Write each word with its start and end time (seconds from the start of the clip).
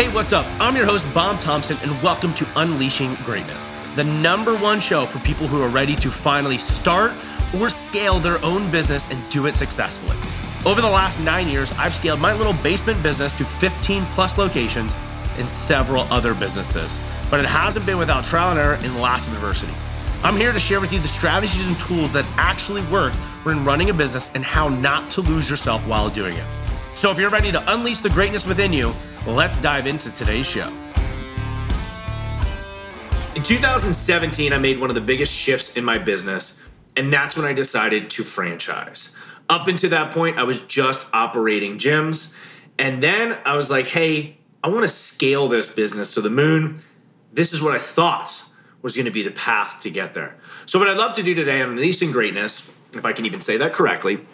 Hey, 0.00 0.08
what's 0.14 0.32
up? 0.32 0.46
I'm 0.58 0.76
your 0.76 0.86
host, 0.86 1.04
Bob 1.12 1.40
Thompson, 1.40 1.76
and 1.82 2.02
welcome 2.02 2.32
to 2.32 2.48
Unleashing 2.56 3.16
Greatness, 3.16 3.68
the 3.96 4.04
number 4.04 4.56
one 4.56 4.80
show 4.80 5.04
for 5.04 5.18
people 5.18 5.46
who 5.46 5.60
are 5.60 5.68
ready 5.68 5.94
to 5.96 6.08
finally 6.08 6.56
start 6.56 7.12
or 7.58 7.68
scale 7.68 8.18
their 8.18 8.42
own 8.42 8.70
business 8.70 9.06
and 9.10 9.28
do 9.28 9.44
it 9.44 9.52
successfully. 9.52 10.16
Over 10.64 10.80
the 10.80 10.88
last 10.88 11.20
nine 11.20 11.48
years, 11.48 11.70
I've 11.72 11.94
scaled 11.94 12.18
my 12.18 12.32
little 12.32 12.54
basement 12.62 13.02
business 13.02 13.34
to 13.34 13.44
15 13.44 14.02
plus 14.14 14.38
locations 14.38 14.96
and 15.36 15.46
several 15.46 16.04
other 16.04 16.32
businesses. 16.32 16.96
But 17.30 17.40
it 17.40 17.46
hasn't 17.46 17.84
been 17.84 17.98
without 17.98 18.24
trial 18.24 18.52
and 18.52 18.58
error 18.58 18.78
and 18.82 19.02
lots 19.02 19.26
of 19.26 19.34
adversity. 19.34 19.74
I'm 20.22 20.34
here 20.34 20.54
to 20.54 20.58
share 20.58 20.80
with 20.80 20.94
you 20.94 20.98
the 20.98 21.08
strategies 21.08 21.66
and 21.66 21.78
tools 21.78 22.10
that 22.14 22.26
actually 22.38 22.86
work 22.86 23.14
when 23.44 23.66
running 23.66 23.90
a 23.90 23.92
business 23.92 24.30
and 24.34 24.46
how 24.46 24.70
not 24.70 25.10
to 25.10 25.20
lose 25.20 25.50
yourself 25.50 25.86
while 25.86 26.08
doing 26.08 26.38
it. 26.38 26.46
So 26.94 27.10
if 27.10 27.18
you're 27.18 27.28
ready 27.28 27.52
to 27.52 27.72
unleash 27.72 28.00
the 28.00 28.08
greatness 28.08 28.46
within 28.46 28.72
you, 28.72 28.94
let's 29.26 29.60
dive 29.60 29.86
into 29.86 30.10
today's 30.10 30.46
show. 30.46 30.72
In 33.34 33.42
2017, 33.42 34.52
I 34.52 34.58
made 34.58 34.80
one 34.80 34.90
of 34.90 34.94
the 34.94 35.00
biggest 35.00 35.32
shifts 35.32 35.76
in 35.76 35.84
my 35.84 35.98
business, 35.98 36.58
and 36.96 37.12
that's 37.12 37.36
when 37.36 37.46
I 37.46 37.52
decided 37.52 38.10
to 38.10 38.24
franchise. 38.24 39.14
Up 39.48 39.68
until 39.68 39.90
that 39.90 40.12
point, 40.12 40.38
I 40.38 40.44
was 40.44 40.60
just 40.60 41.06
operating 41.12 41.78
gyms. 41.78 42.32
And 42.78 43.02
then 43.02 43.38
I 43.44 43.56
was 43.56 43.70
like, 43.70 43.88
hey, 43.88 44.38
I 44.64 44.68
want 44.68 44.82
to 44.82 44.88
scale 44.88 45.48
this 45.48 45.68
business 45.68 46.14
to 46.14 46.20
the 46.20 46.30
moon. 46.30 46.82
This 47.32 47.52
is 47.52 47.60
what 47.62 47.74
I 47.74 47.78
thought 47.78 48.42
was 48.82 48.94
going 48.94 49.04
to 49.04 49.10
be 49.10 49.22
the 49.22 49.30
path 49.30 49.80
to 49.80 49.90
get 49.90 50.14
there. 50.14 50.36
So, 50.66 50.78
what 50.78 50.88
I'd 50.88 50.96
love 50.96 51.14
to 51.16 51.22
do 51.22 51.34
today 51.34 51.60
on 51.62 51.70
Unleashing 51.70 52.12
Greatness, 52.12 52.70
if 52.94 53.04
I 53.04 53.12
can 53.12 53.26
even 53.26 53.40
say 53.40 53.56
that 53.58 53.72
correctly, 53.74 54.26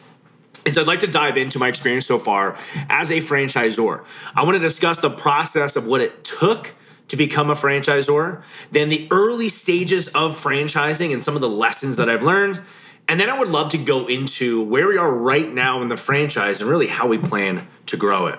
is 0.67 0.77
I'd 0.77 0.87
like 0.87 1.01
to 1.01 1.07
dive 1.07 1.37
into 1.37 1.59
my 1.59 1.69
experience 1.69 2.07
so 2.07 2.19
far 2.19 2.59
as 2.89 3.11
a 3.11 3.21
franchisor. 3.21 4.05
I 4.35 4.45
want 4.45 4.57
to 4.57 4.61
discuss 4.61 4.99
the 4.99 5.11
process 5.11 5.77
of 5.77 5.87
what 5.87 6.01
it 6.01 6.25
took 6.25 6.75
to 7.09 7.17
become 7.17 7.51
a 7.51 7.55
franchisor, 7.55 8.43
then 8.73 8.89
the 8.89 9.07
early 9.11 9.49
stages 9.49 10.09
of 10.09 10.41
franchising 10.41 11.13
and 11.13 11.23
some 11.23 11.37
of 11.37 11.41
the 11.41 11.49
lessons 11.49 11.97
that 11.99 12.09
I've 12.09 12.23
learned. 12.23 12.61
And 13.09 13.21
then 13.21 13.31
I 13.31 13.39
would 13.39 13.49
love 13.49 13.71
to 13.71 13.79
go 13.79 14.09
into 14.09 14.63
where 14.65 14.89
we 14.89 14.97
are 14.97 15.11
right 15.11 15.53
now 15.53 15.83
in 15.83 15.89
the 15.89 15.97
franchise 15.97 16.61
and 16.61 16.69
really 16.69 16.89
how 16.89 17.07
we 17.07 17.19
plan 17.19 17.69
to 17.87 17.97
grow 17.97 18.27
it. 18.27 18.39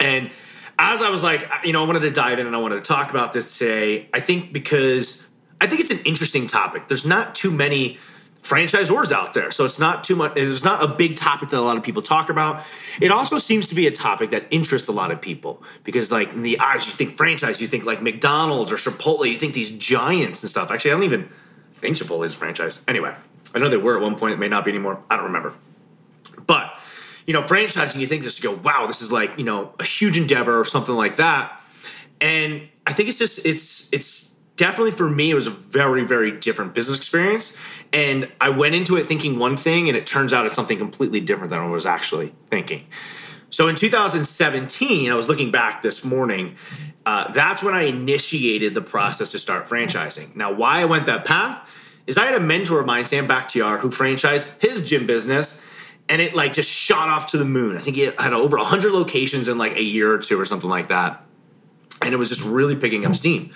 And 0.00 0.30
as 0.78 1.02
I 1.02 1.10
was 1.10 1.22
like, 1.22 1.46
you 1.64 1.72
know, 1.72 1.82
I 1.84 1.86
wanted 1.86 2.00
to 2.00 2.10
dive 2.10 2.38
in 2.38 2.46
and 2.46 2.56
I 2.56 2.60
wanted 2.60 2.76
to 2.76 2.80
talk 2.82 3.10
about 3.10 3.34
this 3.34 3.58
today, 3.58 4.08
I 4.14 4.20
think 4.20 4.52
because 4.52 5.26
I 5.60 5.66
think 5.66 5.80
it's 5.80 5.90
an 5.90 6.00
interesting 6.04 6.46
topic. 6.46 6.88
There's 6.88 7.04
not 7.04 7.34
too 7.34 7.50
many 7.50 7.98
franchisors 8.42 9.12
out 9.12 9.34
there. 9.34 9.50
So 9.50 9.64
it's 9.64 9.78
not 9.78 10.04
too 10.04 10.16
much, 10.16 10.32
it's 10.36 10.64
not 10.64 10.82
a 10.82 10.88
big 10.88 11.16
topic 11.16 11.50
that 11.50 11.58
a 11.58 11.60
lot 11.60 11.76
of 11.76 11.82
people 11.82 12.02
talk 12.02 12.30
about. 12.30 12.64
It 13.00 13.10
also 13.10 13.38
seems 13.38 13.66
to 13.68 13.74
be 13.74 13.86
a 13.86 13.90
topic 13.90 14.30
that 14.30 14.46
interests 14.50 14.88
a 14.88 14.92
lot 14.92 15.10
of 15.10 15.20
people 15.20 15.62
because, 15.84 16.10
like, 16.10 16.32
in 16.32 16.42
the 16.42 16.58
eyes, 16.58 16.86
you 16.86 16.92
think 16.92 17.16
franchise, 17.16 17.60
you 17.60 17.66
think 17.66 17.84
like 17.84 18.00
McDonald's 18.00 18.72
or 18.72 18.76
Chipotle, 18.76 19.30
you 19.30 19.36
think 19.36 19.54
these 19.54 19.70
giants 19.70 20.42
and 20.42 20.50
stuff. 20.50 20.70
Actually, 20.70 20.92
I 20.92 20.94
don't 20.94 21.04
even 21.04 21.28
think 21.76 21.96
Chipotle 21.96 22.24
is 22.24 22.34
a 22.34 22.38
franchise. 22.38 22.84
Anyway, 22.88 23.14
I 23.54 23.58
know 23.58 23.68
they 23.68 23.76
were 23.76 23.96
at 23.96 24.02
one 24.02 24.16
point, 24.16 24.34
it 24.34 24.38
may 24.38 24.48
not 24.48 24.64
be 24.64 24.70
anymore. 24.70 25.02
I 25.10 25.16
don't 25.16 25.26
remember. 25.26 25.54
But, 26.46 26.72
you 27.26 27.34
know, 27.34 27.42
franchising, 27.42 28.00
you 28.00 28.06
think 28.06 28.22
just 28.22 28.38
to 28.38 28.42
go, 28.42 28.52
wow, 28.52 28.86
this 28.86 29.02
is 29.02 29.12
like, 29.12 29.36
you 29.36 29.44
know, 29.44 29.74
a 29.78 29.84
huge 29.84 30.16
endeavor 30.16 30.58
or 30.58 30.64
something 30.64 30.94
like 30.94 31.16
that. 31.16 31.60
And 32.20 32.68
I 32.86 32.92
think 32.94 33.08
it's 33.08 33.18
just, 33.18 33.44
it's, 33.44 33.92
it's, 33.92 34.27
definitely 34.58 34.90
for 34.90 35.08
me, 35.08 35.30
it 35.30 35.34
was 35.34 35.46
a 35.46 35.50
very, 35.50 36.04
very 36.04 36.32
different 36.32 36.74
business 36.74 36.98
experience. 36.98 37.56
And 37.92 38.30
I 38.40 38.50
went 38.50 38.74
into 38.74 38.96
it 38.96 39.06
thinking 39.06 39.38
one 39.38 39.56
thing, 39.56 39.88
and 39.88 39.96
it 39.96 40.06
turns 40.06 40.34
out 40.34 40.44
it's 40.44 40.54
something 40.54 40.76
completely 40.76 41.20
different 41.20 41.50
than 41.50 41.60
I 41.60 41.66
was 41.66 41.86
actually 41.86 42.34
thinking. 42.50 42.84
So 43.48 43.68
in 43.68 43.76
2017, 43.76 45.10
I 45.10 45.14
was 45.14 45.28
looking 45.28 45.50
back 45.50 45.80
this 45.80 46.04
morning. 46.04 46.56
Uh, 47.06 47.32
that's 47.32 47.62
when 47.62 47.72
I 47.72 47.84
initiated 47.84 48.74
the 48.74 48.82
process 48.82 49.30
to 49.30 49.38
start 49.38 49.66
franchising. 49.66 50.36
Now, 50.36 50.52
why 50.52 50.82
I 50.82 50.84
went 50.84 51.06
that 51.06 51.24
path 51.24 51.66
is 52.06 52.18
I 52.18 52.26
had 52.26 52.34
a 52.34 52.40
mentor 52.40 52.80
of 52.80 52.86
mine, 52.86 53.06
Sam 53.06 53.26
Bakhtiar, 53.26 53.78
who 53.78 53.88
franchised 53.88 54.60
his 54.60 54.84
gym 54.84 55.06
business, 55.06 55.62
and 56.10 56.20
it 56.20 56.34
like 56.34 56.52
just 56.52 56.70
shot 56.70 57.08
off 57.08 57.26
to 57.28 57.38
the 57.38 57.44
moon. 57.44 57.76
I 57.76 57.80
think 57.80 57.96
he 57.96 58.02
had 58.02 58.32
over 58.34 58.58
100 58.58 58.92
locations 58.92 59.48
in 59.48 59.56
like 59.56 59.76
a 59.76 59.82
year 59.82 60.12
or 60.12 60.18
two 60.18 60.38
or 60.38 60.44
something 60.44 60.68
like 60.68 60.88
that, 60.88 61.24
and 62.02 62.12
it 62.12 62.18
was 62.18 62.28
just 62.28 62.44
really 62.44 62.76
picking 62.76 63.06
up 63.06 63.16
steam. 63.16 63.52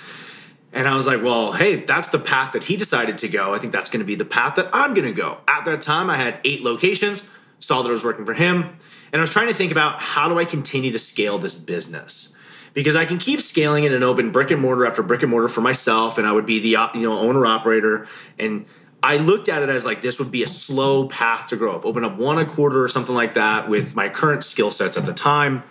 And 0.72 0.88
I 0.88 0.94
was 0.94 1.06
like, 1.06 1.22
well, 1.22 1.52
hey, 1.52 1.76
that's 1.84 2.08
the 2.08 2.18
path 2.18 2.52
that 2.52 2.64
he 2.64 2.76
decided 2.76 3.18
to 3.18 3.28
go. 3.28 3.54
I 3.54 3.58
think 3.58 3.72
that's 3.72 3.90
going 3.90 4.00
to 4.00 4.06
be 4.06 4.14
the 4.14 4.24
path 4.24 4.54
that 4.56 4.70
I'm 4.72 4.94
going 4.94 5.06
to 5.06 5.12
go. 5.12 5.38
At 5.46 5.66
that 5.66 5.82
time, 5.82 6.08
I 6.08 6.16
had 6.16 6.38
eight 6.44 6.62
locations, 6.62 7.28
saw 7.58 7.82
that 7.82 7.88
it 7.88 7.92
was 7.92 8.04
working 8.04 8.24
for 8.24 8.34
him. 8.34 8.76
And 9.12 9.20
I 9.20 9.20
was 9.20 9.30
trying 9.30 9.48
to 9.48 9.54
think 9.54 9.70
about 9.70 10.00
how 10.00 10.28
do 10.28 10.38
I 10.38 10.46
continue 10.46 10.90
to 10.92 10.98
scale 10.98 11.38
this 11.38 11.54
business? 11.54 12.32
Because 12.72 12.96
I 12.96 13.04
can 13.04 13.18
keep 13.18 13.42
scaling 13.42 13.84
it 13.84 13.92
and 13.92 14.02
open 14.02 14.32
brick 14.32 14.50
and 14.50 14.62
mortar 14.62 14.86
after 14.86 15.02
brick 15.02 15.20
and 15.20 15.30
mortar 15.30 15.48
for 15.48 15.60
myself, 15.60 16.16
and 16.16 16.26
I 16.26 16.32
would 16.32 16.46
be 16.46 16.58
the 16.58 16.70
you 16.94 17.02
know 17.02 17.18
owner 17.18 17.44
operator. 17.44 18.08
And 18.38 18.64
I 19.02 19.18
looked 19.18 19.50
at 19.50 19.62
it 19.62 19.68
as 19.68 19.84
like 19.84 20.00
this 20.00 20.18
would 20.18 20.30
be 20.30 20.42
a 20.42 20.46
slow 20.46 21.06
path 21.08 21.48
to 21.48 21.56
growth. 21.56 21.84
Open 21.84 22.02
up 22.02 22.16
one 22.16 22.38
a 22.38 22.46
quarter 22.46 22.82
or 22.82 22.88
something 22.88 23.14
like 23.14 23.34
that 23.34 23.68
with 23.68 23.94
my 23.94 24.08
current 24.08 24.42
skill 24.42 24.70
sets 24.70 24.96
at 24.96 25.04
the 25.04 25.12
time. 25.12 25.64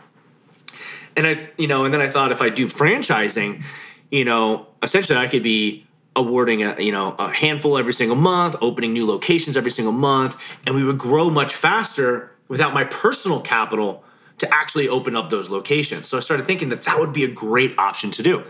And 1.17 1.25
I, 1.25 1.49
you 1.57 1.67
know, 1.67 1.85
and 1.85 1.93
then 1.93 2.01
I 2.01 2.07
thought 2.07 2.31
if 2.31 2.41
I 2.41 2.49
do 2.49 2.67
franchising, 2.67 3.63
you 4.11 4.23
know, 4.23 4.67
essentially 4.83 5.17
I 5.17 5.27
could 5.27 5.43
be 5.43 5.85
awarding 6.15 6.61
a 6.63 6.79
you 6.81 6.91
know 6.91 7.15
a 7.17 7.31
handful 7.31 7.77
every 7.77 7.93
single 7.93 8.17
month, 8.17 8.55
opening 8.61 8.93
new 8.93 9.05
locations 9.05 9.57
every 9.57 9.71
single 9.71 9.93
month, 9.93 10.37
and 10.65 10.75
we 10.75 10.83
would 10.83 10.97
grow 10.97 11.29
much 11.29 11.55
faster 11.55 12.31
without 12.47 12.73
my 12.73 12.83
personal 12.83 13.41
capital 13.41 14.03
to 14.37 14.53
actually 14.53 14.89
open 14.89 15.15
up 15.15 15.29
those 15.29 15.49
locations. 15.49 16.07
So 16.07 16.17
I 16.17 16.19
started 16.19 16.45
thinking 16.45 16.69
that 16.69 16.83
that 16.85 16.99
would 16.99 17.13
be 17.13 17.23
a 17.23 17.27
great 17.27 17.77
option 17.77 18.11
to 18.11 18.23
do. 18.23 18.43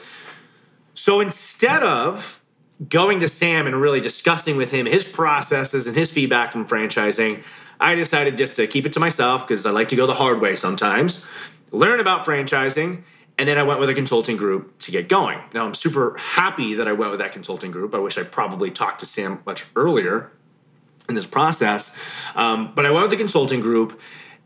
So 0.94 1.20
instead 1.20 1.84
of 1.84 2.42
going 2.90 3.20
to 3.20 3.28
Sam 3.28 3.68
and 3.68 3.80
really 3.80 4.02
discussing 4.02 4.58
with 4.58 4.72
him 4.72 4.86
his 4.86 5.04
processes 5.04 5.86
and 5.86 5.96
his 5.96 6.10
feedback 6.10 6.52
from 6.52 6.68
franchising, 6.68 7.44
I 7.80 7.96
decided 7.96 8.38
just 8.38 8.56
to 8.56 8.68
keep 8.68 8.86
it 8.86 8.94
to 8.94 9.00
myself 9.00 9.48
because 9.48 9.66
I 9.66 9.72
like 9.72 9.90
to 9.90 9.96
go 9.96 10.08
the 10.08 10.14
hard 10.14 10.42
way 10.42 10.56
sometimes. 10.56 11.26
Learn 11.72 12.00
about 12.00 12.26
franchising 12.26 13.04
and 13.38 13.48
then 13.48 13.58
I 13.58 13.64
went 13.64 13.80
with 13.80 13.90
a 13.90 13.94
consulting 13.94 14.38
group 14.38 14.78
to 14.80 14.92
get 14.92 15.10
going. 15.10 15.40
Now 15.54 15.66
I'm 15.66 15.74
super 15.74 16.18
happy 16.18 16.76
that 16.76 16.88
I 16.88 16.94
went 16.94 17.12
with 17.12 17.20
that 17.20 17.34
consulting 17.34 17.72
group. 17.72 17.96
I 17.96 18.00
wish 18.00 18.18
I 18.18 18.24
probably 18.24 18.72
talked 18.72 19.00
to 19.00 19.06
Sam 19.06 19.42
much 19.46 19.66
earlier 19.76 20.32
in 21.10 21.16
this 21.16 21.26
process. 21.26 21.98
Um, 22.36 22.74
but 22.76 22.86
I 22.86 22.92
went 22.92 23.04
with 23.04 23.12
the 23.12 23.18
consulting 23.18 23.62
group 23.62 24.00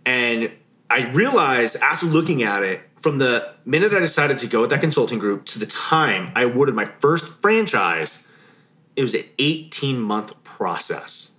and 0.05 0.51
I 0.89 1.09
realized 1.11 1.75
after 1.77 2.05
looking 2.05 2.43
at 2.43 2.63
it, 2.63 2.81
from 3.01 3.19
the 3.19 3.53
minute 3.65 3.93
I 3.93 3.99
decided 3.99 4.39
to 4.39 4.47
go 4.47 4.61
with 4.61 4.71
that 4.71 4.81
consulting 4.81 5.19
group 5.19 5.45
to 5.45 5.59
the 5.59 5.67
time 5.67 6.31
I 6.35 6.43
awarded 6.43 6.73
my 6.73 6.85
first 6.85 7.33
franchise, 7.41 8.25
it 8.95 9.01
was 9.01 9.13
an 9.13 9.23
18 9.37 9.99
month 9.99 10.33
process. 10.43 11.31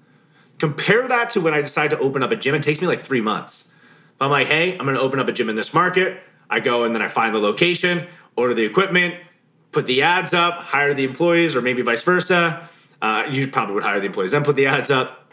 Compare 0.59 1.09
that 1.09 1.31
to 1.31 1.41
when 1.41 1.55
I 1.55 1.61
decided 1.61 1.97
to 1.97 2.03
open 2.03 2.23
up 2.23 2.31
a 2.31 2.37
gym, 2.37 2.55
it 2.55 2.63
takes 2.63 2.81
me 2.81 2.87
like 2.87 3.01
three 3.01 3.21
months. 3.21 3.73
I'm 4.21 4.31
like, 4.31 4.47
hey, 4.47 4.79
I'm 4.79 4.87
gonna 4.87 5.01
open 5.01 5.19
up 5.19 5.29
a 5.29 5.33
gym 5.33 5.49
in 5.49 5.57
this 5.57 5.75
market. 5.75 6.23
I 6.49 6.61
go 6.61 6.85
and 6.85 6.95
then 6.95 7.03
I 7.03 7.09
find 7.09 7.35
the 7.35 7.39
location, 7.39 8.07
order 8.37 8.55
the 8.55 8.65
equipment, 8.65 9.15
put 9.73 9.87
the 9.87 10.03
ads 10.03 10.33
up, 10.33 10.55
hire 10.55 10.95
the 10.95 11.05
employees, 11.05 11.55
or 11.55 11.61
maybe 11.61 11.83
vice 11.83 12.03
versa. 12.03 12.69
Uh, 13.03 13.27
you 13.29 13.49
probably 13.49 13.75
would 13.75 13.85
hire 13.85 14.01
the 14.01 14.07
employees, 14.07 14.31
then 14.31 14.45
put 14.45 14.57
the 14.57 14.67
ads 14.67 14.91
up, 14.91 15.33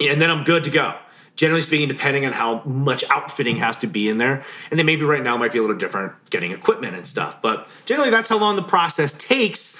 and 0.00 0.20
then 0.20 0.30
I'm 0.30 0.44
good 0.44 0.64
to 0.64 0.70
go. 0.70 0.96
Generally 1.36 1.62
speaking, 1.62 1.88
depending 1.88 2.26
on 2.26 2.32
how 2.32 2.62
much 2.64 3.04
outfitting 3.08 3.56
has 3.58 3.76
to 3.78 3.86
be 3.86 4.08
in 4.08 4.18
there, 4.18 4.44
and 4.70 4.78
then 4.78 4.86
maybe 4.86 5.04
right 5.04 5.22
now 5.22 5.36
might 5.36 5.52
be 5.52 5.58
a 5.58 5.62
little 5.62 5.76
different 5.76 6.12
getting 6.30 6.52
equipment 6.52 6.96
and 6.96 7.06
stuff. 7.06 7.40
But 7.40 7.68
generally, 7.86 8.10
that's 8.10 8.28
how 8.28 8.38
long 8.38 8.56
the 8.56 8.62
process 8.62 9.14
takes, 9.14 9.78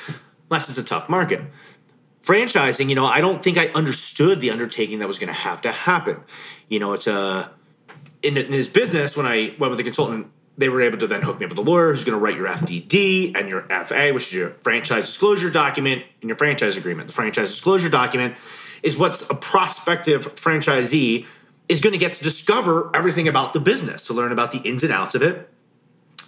unless 0.48 0.69
it's 0.69 0.78
a 0.78 0.84
tough 0.84 1.09
market. 1.09 1.42
Franchising, 2.22 2.88
you 2.88 2.94
know, 2.94 3.06
I 3.06 3.21
don't 3.21 3.42
think 3.42 3.59
I 3.59 3.69
understood 3.69 4.41
the 4.41 4.50
undertaking 4.50 5.00
that 5.00 5.09
was 5.09 5.19
going 5.19 5.28
to 5.28 5.34
have 5.34 5.60
to 5.62 5.72
happen. 5.72 6.21
You 6.69 6.78
know, 6.78 6.92
it's 6.92 7.06
a 7.06 7.50
in, 8.22 8.37
in 8.37 8.53
this 8.53 8.69
business 8.69 9.16
when 9.16 9.27
I 9.27 9.54
went 9.59 9.71
with 9.71 9.80
a 9.80 9.84
consultant 9.84 10.28
they 10.60 10.68
were 10.68 10.83
able 10.83 10.98
to 10.98 11.07
then 11.07 11.22
hook 11.22 11.41
me 11.41 11.47
up 11.47 11.51
with 11.51 11.59
a 11.59 11.62
lawyer 11.62 11.91
who's 11.91 12.04
going 12.04 12.16
to 12.16 12.22
write 12.22 12.36
your 12.36 12.47
FDD 12.47 13.34
and 13.34 13.48
your 13.48 13.62
FA, 13.86 14.12
which 14.12 14.27
is 14.27 14.33
your 14.34 14.51
franchise 14.60 15.07
disclosure 15.07 15.48
document 15.48 16.03
and 16.21 16.28
your 16.28 16.36
franchise 16.36 16.77
agreement. 16.77 17.07
The 17.07 17.15
franchise 17.15 17.51
disclosure 17.51 17.89
document 17.89 18.34
is 18.83 18.98
what's 18.98 19.28
a 19.30 19.34
prospective 19.34 20.34
franchisee 20.36 21.24
is 21.71 21.80
going 21.80 21.95
to 21.95 21.98
get 21.98 22.12
to 22.12 22.22
discover 22.22 22.95
everything 22.95 23.27
about 23.27 23.54
the 23.54 23.60
business, 23.60 24.07
to 24.09 24.12
learn 24.12 24.33
about 24.33 24.53
the 24.53 24.59
ins 24.59 24.83
and 24.83 24.92
outs 24.92 25.15
of 25.15 25.22
it 25.22 25.48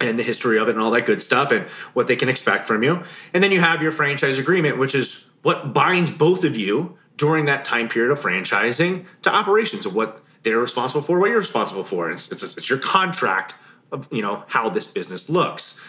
and 0.01 0.17
the 0.17 0.23
history 0.23 0.57
of 0.57 0.67
it 0.67 0.71
and 0.71 0.79
all 0.79 0.89
that 0.91 1.05
good 1.05 1.21
stuff 1.21 1.51
and 1.51 1.67
what 1.93 2.07
they 2.07 2.15
can 2.15 2.27
expect 2.27 2.65
from 2.65 2.81
you. 2.81 3.03
And 3.35 3.43
then 3.43 3.51
you 3.51 3.59
have 3.59 3.83
your 3.83 3.91
franchise 3.91 4.39
agreement, 4.39 4.79
which 4.79 4.95
is 4.95 5.27
what 5.43 5.73
binds 5.73 6.09
both 6.09 6.43
of 6.43 6.57
you 6.57 6.97
during 7.17 7.45
that 7.45 7.65
time 7.65 7.87
period 7.87 8.11
of 8.11 8.19
franchising 8.19 9.05
to 9.21 9.31
operations 9.31 9.85
of 9.85 9.93
what 9.93 10.23
they're 10.41 10.57
responsible 10.57 11.03
for, 11.03 11.19
what 11.19 11.29
you're 11.29 11.37
responsible 11.37 11.83
for. 11.83 12.09
It's, 12.09 12.29
it's, 12.31 12.57
it's 12.57 12.67
your 12.67 12.79
contract 12.79 13.53
of 13.93 14.07
you 14.11 14.21
know 14.21 14.43
how 14.47 14.69
this 14.69 14.87
business 14.87 15.29
looks. 15.29 15.79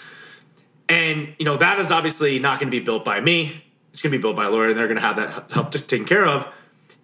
And 0.89 1.35
you 1.39 1.45
know 1.45 1.56
that 1.56 1.81
is 1.81 1.91
obviously 1.91 2.39
not 2.39 2.61
going 2.61 2.71
to 2.71 2.79
be 2.79 2.85
built 2.85 3.05
by 3.05 3.21
me. 3.21 3.65
It's 3.93 4.03
going 4.03 4.12
to 4.12 4.19
be 4.19 4.23
built 4.23 4.37
by 4.37 4.47
a 4.47 4.51
lawyer, 4.51 4.69
and 4.69 4.79
they're 4.79 4.87
going 4.87 4.97
to 4.97 5.03
have 5.03 5.17
that 5.17 5.51
help 5.51 5.73
taken 5.73 6.05
care 6.05 6.27
of. 6.27 6.47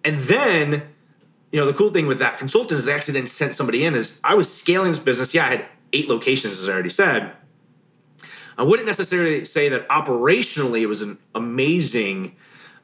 And 0.03 0.19
then, 0.19 0.83
you 1.51 1.59
know, 1.59 1.65
the 1.65 1.73
cool 1.73 1.89
thing 1.89 2.05
with 2.05 2.19
that 2.19 2.37
consultant 2.37 2.77
is 2.77 2.85
they 2.85 2.93
actually 2.93 3.13
then 3.13 3.27
sent 3.27 3.55
somebody 3.55 3.85
in. 3.85 3.95
Is 3.95 4.19
I 4.23 4.35
was 4.35 4.53
scaling 4.53 4.91
this 4.91 4.99
business. 4.99 5.33
Yeah, 5.33 5.45
I 5.45 5.49
had 5.49 5.65
eight 5.93 6.07
locations, 6.07 6.61
as 6.61 6.69
I 6.69 6.73
already 6.73 6.89
said, 6.89 7.33
I 8.57 8.63
wouldn't 8.63 8.85
necessarily 8.85 9.45
say 9.45 9.69
that 9.69 9.87
operationally 9.89 10.81
it 10.81 10.87
was 10.87 11.01
an 11.01 11.17
amazing 11.33 12.35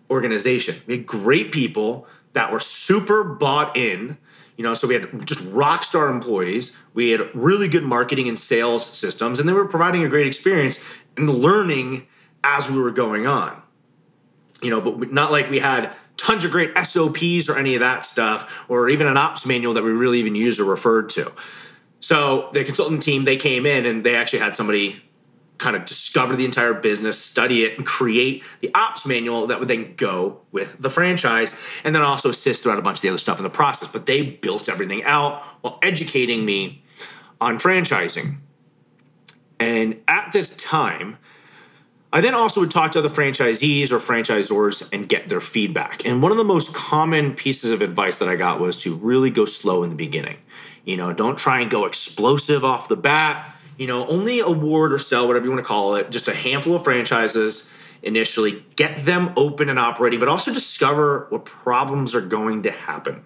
organization. 0.09 0.81
We 0.87 0.97
had 0.97 1.05
great 1.05 1.51
people 1.51 2.07
that 2.33 2.51
were 2.51 2.59
super 2.59 3.23
bought 3.23 3.75
in. 3.75 4.17
You 4.57 4.63
know, 4.63 4.73
so 4.73 4.87
we 4.87 4.95
had 4.95 5.25
just 5.25 5.41
rock 5.45 5.83
star 5.83 6.09
employees. 6.09 6.75
We 6.93 7.11
had 7.11 7.21
really 7.33 7.67
good 7.67 7.83
marketing 7.83 8.27
and 8.27 8.37
sales 8.37 8.85
systems, 8.85 9.39
and 9.39 9.47
they 9.47 9.53
were 9.53 9.67
providing 9.67 10.03
a 10.03 10.09
great 10.09 10.27
experience 10.27 10.83
and 11.15 11.29
learning 11.29 12.07
as 12.43 12.69
we 12.69 12.79
were 12.79 12.91
going 12.91 13.27
on. 13.27 13.61
You 14.61 14.71
know, 14.71 14.81
but 14.81 15.13
not 15.13 15.31
like 15.31 15.49
we 15.51 15.59
had 15.59 15.93
tons 16.17 16.43
of 16.43 16.51
great 16.51 16.75
SOPs 16.75 17.47
or 17.47 17.57
any 17.57 17.75
of 17.75 17.79
that 17.81 18.03
stuff, 18.03 18.65
or 18.67 18.89
even 18.89 19.05
an 19.05 19.15
ops 19.15 19.45
manual 19.45 19.75
that 19.75 19.83
we 19.83 19.91
really 19.91 20.19
even 20.19 20.33
used 20.35 20.59
or 20.59 20.65
referred 20.65 21.09
to. 21.11 21.31
So 21.99 22.49
the 22.53 22.63
consultant 22.63 23.03
team, 23.03 23.23
they 23.23 23.37
came 23.37 23.65
in 23.65 23.85
and 23.85 24.03
they 24.03 24.15
actually 24.15 24.39
had 24.39 24.55
somebody 24.55 25.03
kind 25.57 25.75
of 25.75 25.85
discover 25.85 26.35
the 26.35 26.45
entire 26.45 26.73
business, 26.73 27.19
study 27.19 27.63
it, 27.63 27.77
and 27.77 27.85
create 27.85 28.43
the 28.61 28.71
ops 28.73 29.05
manual 29.05 29.47
that 29.47 29.59
would 29.59 29.67
then 29.67 29.95
go 29.95 30.41
with 30.51 30.75
the 30.79 30.89
franchise, 30.89 31.59
and 31.83 31.95
then 31.95 32.01
also 32.01 32.29
assist 32.29 32.63
throughout 32.63 32.79
a 32.79 32.81
bunch 32.81 32.97
of 32.97 33.01
the 33.01 33.09
other 33.09 33.17
stuff 33.17 33.37
in 33.37 33.43
the 33.43 33.49
process. 33.49 33.89
But 33.89 34.05
they 34.05 34.21
built 34.21 34.69
everything 34.69 35.03
out 35.03 35.43
while 35.61 35.79
educating 35.81 36.45
me 36.45 36.83
on 37.41 37.59
franchising. 37.59 38.37
And 39.59 40.01
at 40.07 40.31
this 40.33 40.55
time, 40.55 41.17
I 42.13 42.21
then 42.21 42.33
also 42.33 42.61
would 42.61 42.71
talk 42.71 42.93
to 42.93 42.99
other 42.99 43.09
franchisees 43.09 43.91
or 43.91 43.99
franchisors 43.99 44.87
and 44.93 45.09
get 45.09 45.27
their 45.27 45.41
feedback. 45.41 46.05
And 46.05 46.21
one 46.21 46.31
of 46.31 46.37
the 46.37 46.43
most 46.43 46.73
common 46.73 47.33
pieces 47.33 47.71
of 47.71 47.81
advice 47.81 48.17
that 48.19 48.29
I 48.29 48.35
got 48.35 48.59
was 48.59 48.77
to 48.83 48.95
really 48.95 49.29
go 49.29 49.45
slow 49.45 49.83
in 49.83 49.89
the 49.89 49.95
beginning. 49.95 50.37
You 50.85 50.95
know, 50.95 51.11
don't 51.11 51.37
try 51.37 51.59
and 51.59 51.69
go 51.69 51.85
explosive 51.85 52.63
off 52.63 52.87
the 52.87 52.95
bat. 52.95 53.56
You 53.77 53.87
know, 53.87 54.07
only 54.07 54.39
award 54.39 54.91
or 54.91 54.97
sell, 54.97 55.27
whatever 55.27 55.45
you 55.45 55.51
want 55.51 55.63
to 55.63 55.67
call 55.67 55.95
it, 55.95 56.09
just 56.09 56.27
a 56.27 56.33
handful 56.33 56.75
of 56.75 56.83
franchises 56.83 57.69
initially, 58.01 58.65
get 58.75 59.05
them 59.05 59.33
open 59.35 59.69
and 59.69 59.79
operating, 59.79 60.19
but 60.19 60.27
also 60.27 60.53
discover 60.53 61.27
what 61.29 61.45
problems 61.45 62.15
are 62.15 62.21
going 62.21 62.63
to 62.63 62.71
happen. 62.71 63.23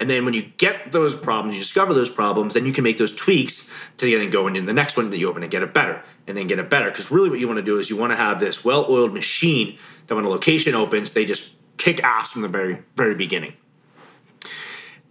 And 0.00 0.10
then 0.10 0.24
when 0.24 0.34
you 0.34 0.42
get 0.56 0.90
those 0.90 1.14
problems, 1.14 1.54
you 1.54 1.62
discover 1.62 1.94
those 1.94 2.10
problems, 2.10 2.54
then 2.54 2.66
you 2.66 2.72
can 2.72 2.82
make 2.82 2.98
those 2.98 3.14
tweaks 3.14 3.70
to 3.98 4.18
then 4.18 4.30
go 4.30 4.48
into 4.48 4.62
the 4.62 4.72
next 4.72 4.96
one 4.96 5.10
that 5.10 5.18
you 5.18 5.28
open 5.28 5.42
and 5.42 5.52
get 5.52 5.62
it 5.62 5.72
better 5.72 6.02
and 6.26 6.36
then 6.36 6.48
get 6.48 6.58
it 6.58 6.68
better. 6.68 6.90
Because 6.90 7.10
really 7.10 7.30
what 7.30 7.38
you 7.38 7.46
want 7.46 7.58
to 7.58 7.62
do 7.62 7.78
is 7.78 7.88
you 7.88 7.96
want 7.96 8.10
to 8.10 8.16
have 8.16 8.40
this 8.40 8.64
well-oiled 8.64 9.14
machine 9.14 9.78
that 10.08 10.16
when 10.16 10.24
a 10.24 10.28
location 10.28 10.74
opens, 10.74 11.12
they 11.12 11.24
just 11.24 11.54
kick 11.76 12.02
ass 12.02 12.32
from 12.32 12.42
the 12.42 12.48
very, 12.48 12.82
very 12.96 13.14
beginning. 13.14 13.52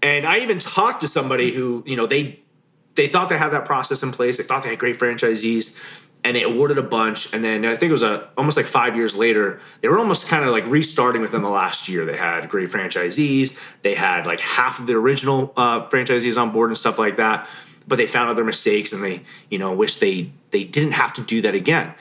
And 0.01 0.25
I 0.25 0.39
even 0.39 0.59
talked 0.59 1.01
to 1.01 1.07
somebody 1.07 1.53
who, 1.53 1.83
you 1.85 1.95
know, 1.95 2.07
they 2.07 2.40
they 2.95 3.07
thought 3.07 3.29
they 3.29 3.37
had 3.37 3.49
that 3.49 3.65
process 3.65 4.03
in 4.03 4.11
place. 4.11 4.37
They 4.37 4.43
thought 4.43 4.63
they 4.63 4.69
had 4.69 4.79
great 4.79 4.99
franchisees 4.99 5.77
and 6.23 6.35
they 6.35 6.43
awarded 6.43 6.77
a 6.77 6.83
bunch. 6.83 7.33
And 7.33 7.43
then 7.43 7.65
I 7.65 7.75
think 7.75 7.89
it 7.89 7.93
was 7.93 8.03
a 8.03 8.29
almost 8.37 8.57
like 8.57 8.65
five 8.65 8.95
years 8.95 9.15
later, 9.15 9.59
they 9.81 9.87
were 9.87 9.97
almost 9.97 10.27
kind 10.27 10.43
of 10.43 10.51
like 10.51 10.65
restarting 10.67 11.21
within 11.21 11.41
the 11.41 11.49
last 11.49 11.89
year. 11.89 12.05
They 12.05 12.17
had 12.17 12.49
great 12.49 12.69
franchisees. 12.69 13.57
They 13.81 13.95
had 13.95 14.25
like 14.25 14.39
half 14.39 14.79
of 14.79 14.87
the 14.87 14.93
original 14.93 15.53
uh, 15.57 15.87
franchisees 15.87 16.39
on 16.39 16.51
board 16.51 16.69
and 16.69 16.77
stuff 16.77 16.99
like 16.99 17.17
that. 17.17 17.47
But 17.87 17.97
they 17.97 18.07
found 18.07 18.29
out 18.29 18.35
their 18.35 18.45
mistakes 18.45 18.93
and 18.93 19.03
they, 19.03 19.23
you 19.49 19.57
know, 19.57 19.73
wish 19.73 19.97
they 19.97 20.31
they 20.51 20.63
didn't 20.63 20.93
have 20.93 21.13
to 21.13 21.21
do 21.21 21.41
that 21.41 21.55
again. 21.55 21.93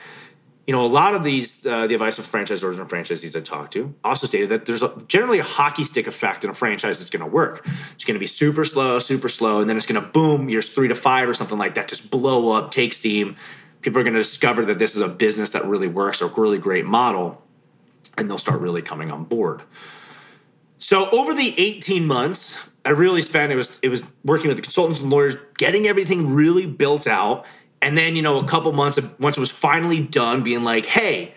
You 0.67 0.73
know, 0.73 0.85
a 0.85 0.87
lot 0.87 1.15
of 1.15 1.23
these, 1.23 1.65
uh, 1.65 1.87
the 1.87 1.95
advice 1.95 2.19
of 2.19 2.31
franchisors 2.31 2.79
and 2.79 2.87
franchisees 2.87 3.35
I 3.35 3.41
talked 3.41 3.73
to 3.73 3.95
also 4.03 4.27
stated 4.27 4.49
that 4.49 4.67
there's 4.67 4.83
a, 4.83 4.93
generally 5.07 5.39
a 5.39 5.43
hockey 5.43 5.83
stick 5.83 6.05
effect 6.05 6.43
in 6.43 6.49
a 6.49 6.53
franchise 6.53 6.99
that's 6.99 7.09
going 7.09 7.25
to 7.25 7.29
work. 7.31 7.67
It's 7.93 8.03
going 8.03 8.15
to 8.15 8.19
be 8.19 8.27
super 8.27 8.63
slow, 8.63 8.99
super 8.99 9.27
slow, 9.27 9.59
and 9.59 9.69
then 9.69 9.75
it's 9.75 9.87
going 9.87 10.01
to 10.01 10.07
boom 10.07 10.49
years 10.49 10.69
three 10.69 10.87
to 10.87 10.95
five 10.95 11.27
or 11.27 11.33
something 11.33 11.57
like 11.57 11.75
that, 11.75 11.87
just 11.87 12.11
blow 12.11 12.51
up, 12.51 12.69
take 12.69 12.93
steam, 12.93 13.35
people 13.81 13.99
are 13.99 14.03
going 14.03 14.13
to 14.13 14.19
discover 14.19 14.65
that 14.65 14.79
this 14.79 14.95
is 14.95 15.01
a 15.01 15.07
business 15.07 15.49
that 15.51 15.65
really 15.65 15.87
works, 15.87 16.21
or 16.21 16.25
a 16.25 16.39
really 16.39 16.57
great 16.57 16.85
model, 16.85 17.41
and 18.17 18.29
they'll 18.29 18.37
start 18.37 18.61
really 18.61 18.81
coming 18.81 19.11
on 19.11 19.23
board. 19.23 19.61
So 20.77 21.09
over 21.09 21.33
the 21.33 21.53
18 21.59 22.05
months, 22.05 22.57
I 22.83 22.89
really 22.89 23.21
spent 23.21 23.51
it 23.51 23.55
was 23.55 23.79
it 23.83 23.89
was 23.89 24.03
working 24.23 24.47
with 24.47 24.57
the 24.57 24.63
consultants 24.63 24.99
and 24.99 25.11
lawyers, 25.11 25.35
getting 25.57 25.87
everything 25.87 26.33
really 26.33 26.65
built 26.65 27.05
out, 27.05 27.45
and 27.81 27.97
then 27.97 28.15
you 28.15 28.21
know 28.21 28.39
a 28.39 28.47
couple 28.47 28.71
months 28.71 28.99
once 29.19 29.37
it 29.37 29.39
was 29.39 29.51
finally 29.51 30.01
done, 30.01 30.43
being 30.43 30.63
like, 30.63 30.85
hey. 30.85 31.33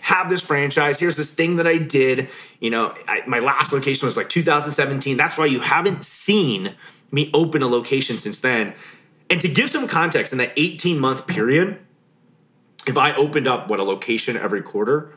Have 0.00 0.28
this 0.28 0.40
franchise. 0.40 0.98
Here's 0.98 1.14
this 1.14 1.30
thing 1.30 1.54
that 1.54 1.68
I 1.68 1.78
did. 1.78 2.28
You 2.58 2.70
know, 2.70 2.96
I, 3.06 3.20
my 3.28 3.38
last 3.38 3.72
location 3.72 4.06
was 4.06 4.16
like 4.16 4.28
2017. 4.28 5.16
That's 5.16 5.38
why 5.38 5.46
you 5.46 5.60
haven't 5.60 6.04
seen 6.04 6.74
me 7.12 7.30
open 7.32 7.62
a 7.62 7.68
location 7.68 8.18
since 8.18 8.40
then. 8.40 8.74
And 9.30 9.40
to 9.40 9.48
give 9.48 9.70
some 9.70 9.86
context, 9.86 10.32
in 10.32 10.38
that 10.38 10.52
18 10.56 10.98
month 10.98 11.28
period, 11.28 11.78
if 12.86 12.98
I 12.98 13.14
opened 13.14 13.48
up 13.48 13.68
what 13.68 13.80
a 13.80 13.84
location 13.84 14.36
every 14.36 14.62
quarter, 14.62 15.14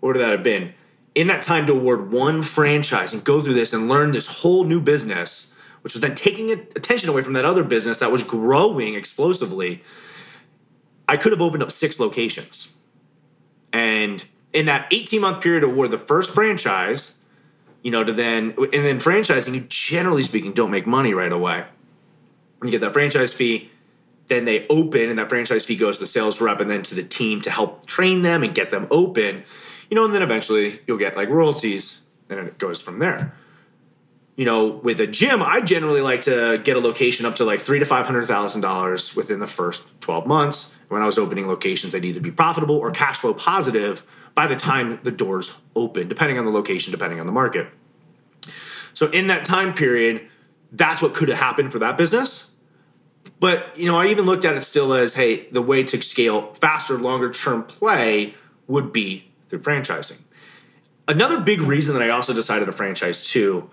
what 0.00 0.14
would 0.14 0.20
that 0.20 0.32
have 0.32 0.42
been? 0.42 0.74
In 1.14 1.28
that 1.28 1.42
time 1.42 1.66
to 1.66 1.72
award 1.72 2.10
one 2.10 2.42
franchise 2.42 3.12
and 3.12 3.22
go 3.22 3.40
through 3.40 3.54
this 3.54 3.72
and 3.72 3.88
learn 3.88 4.10
this 4.10 4.26
whole 4.26 4.64
new 4.64 4.80
business, 4.80 5.54
which 5.82 5.94
was 5.94 6.00
then 6.00 6.14
taking 6.14 6.50
attention 6.50 7.08
away 7.08 7.22
from 7.22 7.34
that 7.34 7.44
other 7.44 7.62
business 7.62 7.98
that 7.98 8.10
was 8.10 8.24
growing 8.24 8.94
explosively, 8.94 9.82
I 11.08 11.16
could 11.16 11.32
have 11.32 11.40
opened 11.40 11.62
up 11.62 11.70
six 11.70 12.00
locations. 12.00 12.74
And 13.72 14.24
in 14.52 14.66
that 14.66 14.86
18 14.90 15.20
month 15.20 15.42
period 15.42 15.60
to 15.60 15.66
award 15.66 15.90
the 15.90 15.98
first 15.98 16.32
franchise, 16.32 17.16
you 17.82 17.90
know, 17.90 18.04
to 18.04 18.12
then, 18.12 18.54
and 18.58 18.84
then 18.84 18.98
franchising, 18.98 19.54
you 19.54 19.60
generally 19.68 20.22
speaking, 20.22 20.52
don't 20.52 20.70
make 20.70 20.86
money 20.86 21.12
right 21.12 21.32
away. 21.32 21.64
You 22.62 22.70
get 22.70 22.80
that 22.80 22.92
franchise 22.94 23.34
fee, 23.34 23.70
then 24.28 24.44
they 24.44 24.66
open 24.68 25.10
and 25.10 25.18
that 25.18 25.28
franchise 25.28 25.64
fee 25.64 25.76
goes 25.76 25.98
to 25.98 26.04
the 26.04 26.06
sales 26.06 26.40
rep 26.40 26.60
and 26.60 26.70
then 26.70 26.82
to 26.82 26.94
the 26.94 27.02
team 27.02 27.40
to 27.42 27.50
help 27.50 27.86
train 27.86 28.22
them 28.22 28.42
and 28.42 28.54
get 28.54 28.70
them 28.70 28.86
open 28.90 29.44
you 29.90 29.94
know 29.94 30.04
and 30.04 30.14
then 30.14 30.22
eventually 30.22 30.80
you'll 30.86 30.98
get 30.98 31.16
like 31.16 31.28
royalties 31.28 32.02
and 32.28 32.38
it 32.40 32.58
goes 32.58 32.80
from 32.80 32.98
there 32.98 33.34
you 34.36 34.44
know 34.44 34.68
with 34.68 35.00
a 35.00 35.06
gym 35.06 35.42
i 35.42 35.60
generally 35.60 36.00
like 36.00 36.22
to 36.22 36.58
get 36.64 36.76
a 36.76 36.80
location 36.80 37.24
up 37.26 37.36
to 37.36 37.44
like 37.44 37.60
three 37.60 37.78
to 37.78 37.84
five 37.84 38.06
hundred 38.06 38.26
thousand 38.26 38.60
dollars 38.60 39.14
within 39.14 39.38
the 39.40 39.46
first 39.46 39.82
12 40.00 40.26
months. 40.26 40.74
When 40.88 41.02
i 41.02 41.06
was 41.06 41.18
opening 41.18 41.46
locations 41.46 41.94
i'd 41.94 42.04
either 42.04 42.20
be 42.20 42.30
profitable 42.30 42.76
or 42.76 42.90
cash 42.90 43.18
flow 43.18 43.34
positive 43.34 44.02
by 44.34 44.46
the 44.46 44.56
time 44.56 44.98
the 45.02 45.10
doors 45.10 45.60
open 45.76 46.08
depending 46.08 46.38
on 46.38 46.44
the 46.44 46.50
location 46.50 46.90
depending 46.90 47.20
on 47.20 47.26
the 47.26 47.32
market. 47.32 47.68
So 48.92 49.08
in 49.10 49.28
that 49.28 49.44
time 49.44 49.74
period 49.74 50.28
that's 50.74 51.00
what 51.00 51.14
could 51.14 51.28
have 51.28 51.38
happened 51.38 51.72
for 51.72 51.78
that 51.78 51.96
business. 51.96 52.50
But 53.40 53.76
you 53.78 53.86
know, 53.86 53.96
I 53.96 54.08
even 54.08 54.26
looked 54.26 54.44
at 54.44 54.56
it 54.56 54.62
still 54.62 54.92
as, 54.92 55.14
hey, 55.14 55.48
the 55.50 55.62
way 55.62 55.82
to 55.84 56.02
scale 56.02 56.52
faster, 56.54 56.98
longer 56.98 57.30
term 57.30 57.64
play 57.64 58.34
would 58.66 58.92
be 58.92 59.30
through 59.48 59.60
franchising. 59.60 60.20
Another 61.06 61.40
big 61.40 61.60
reason 61.60 61.94
that 61.94 62.02
I 62.02 62.10
also 62.10 62.32
decided 62.32 62.66
to 62.66 62.72
franchise 62.72 63.26
too 63.26 63.70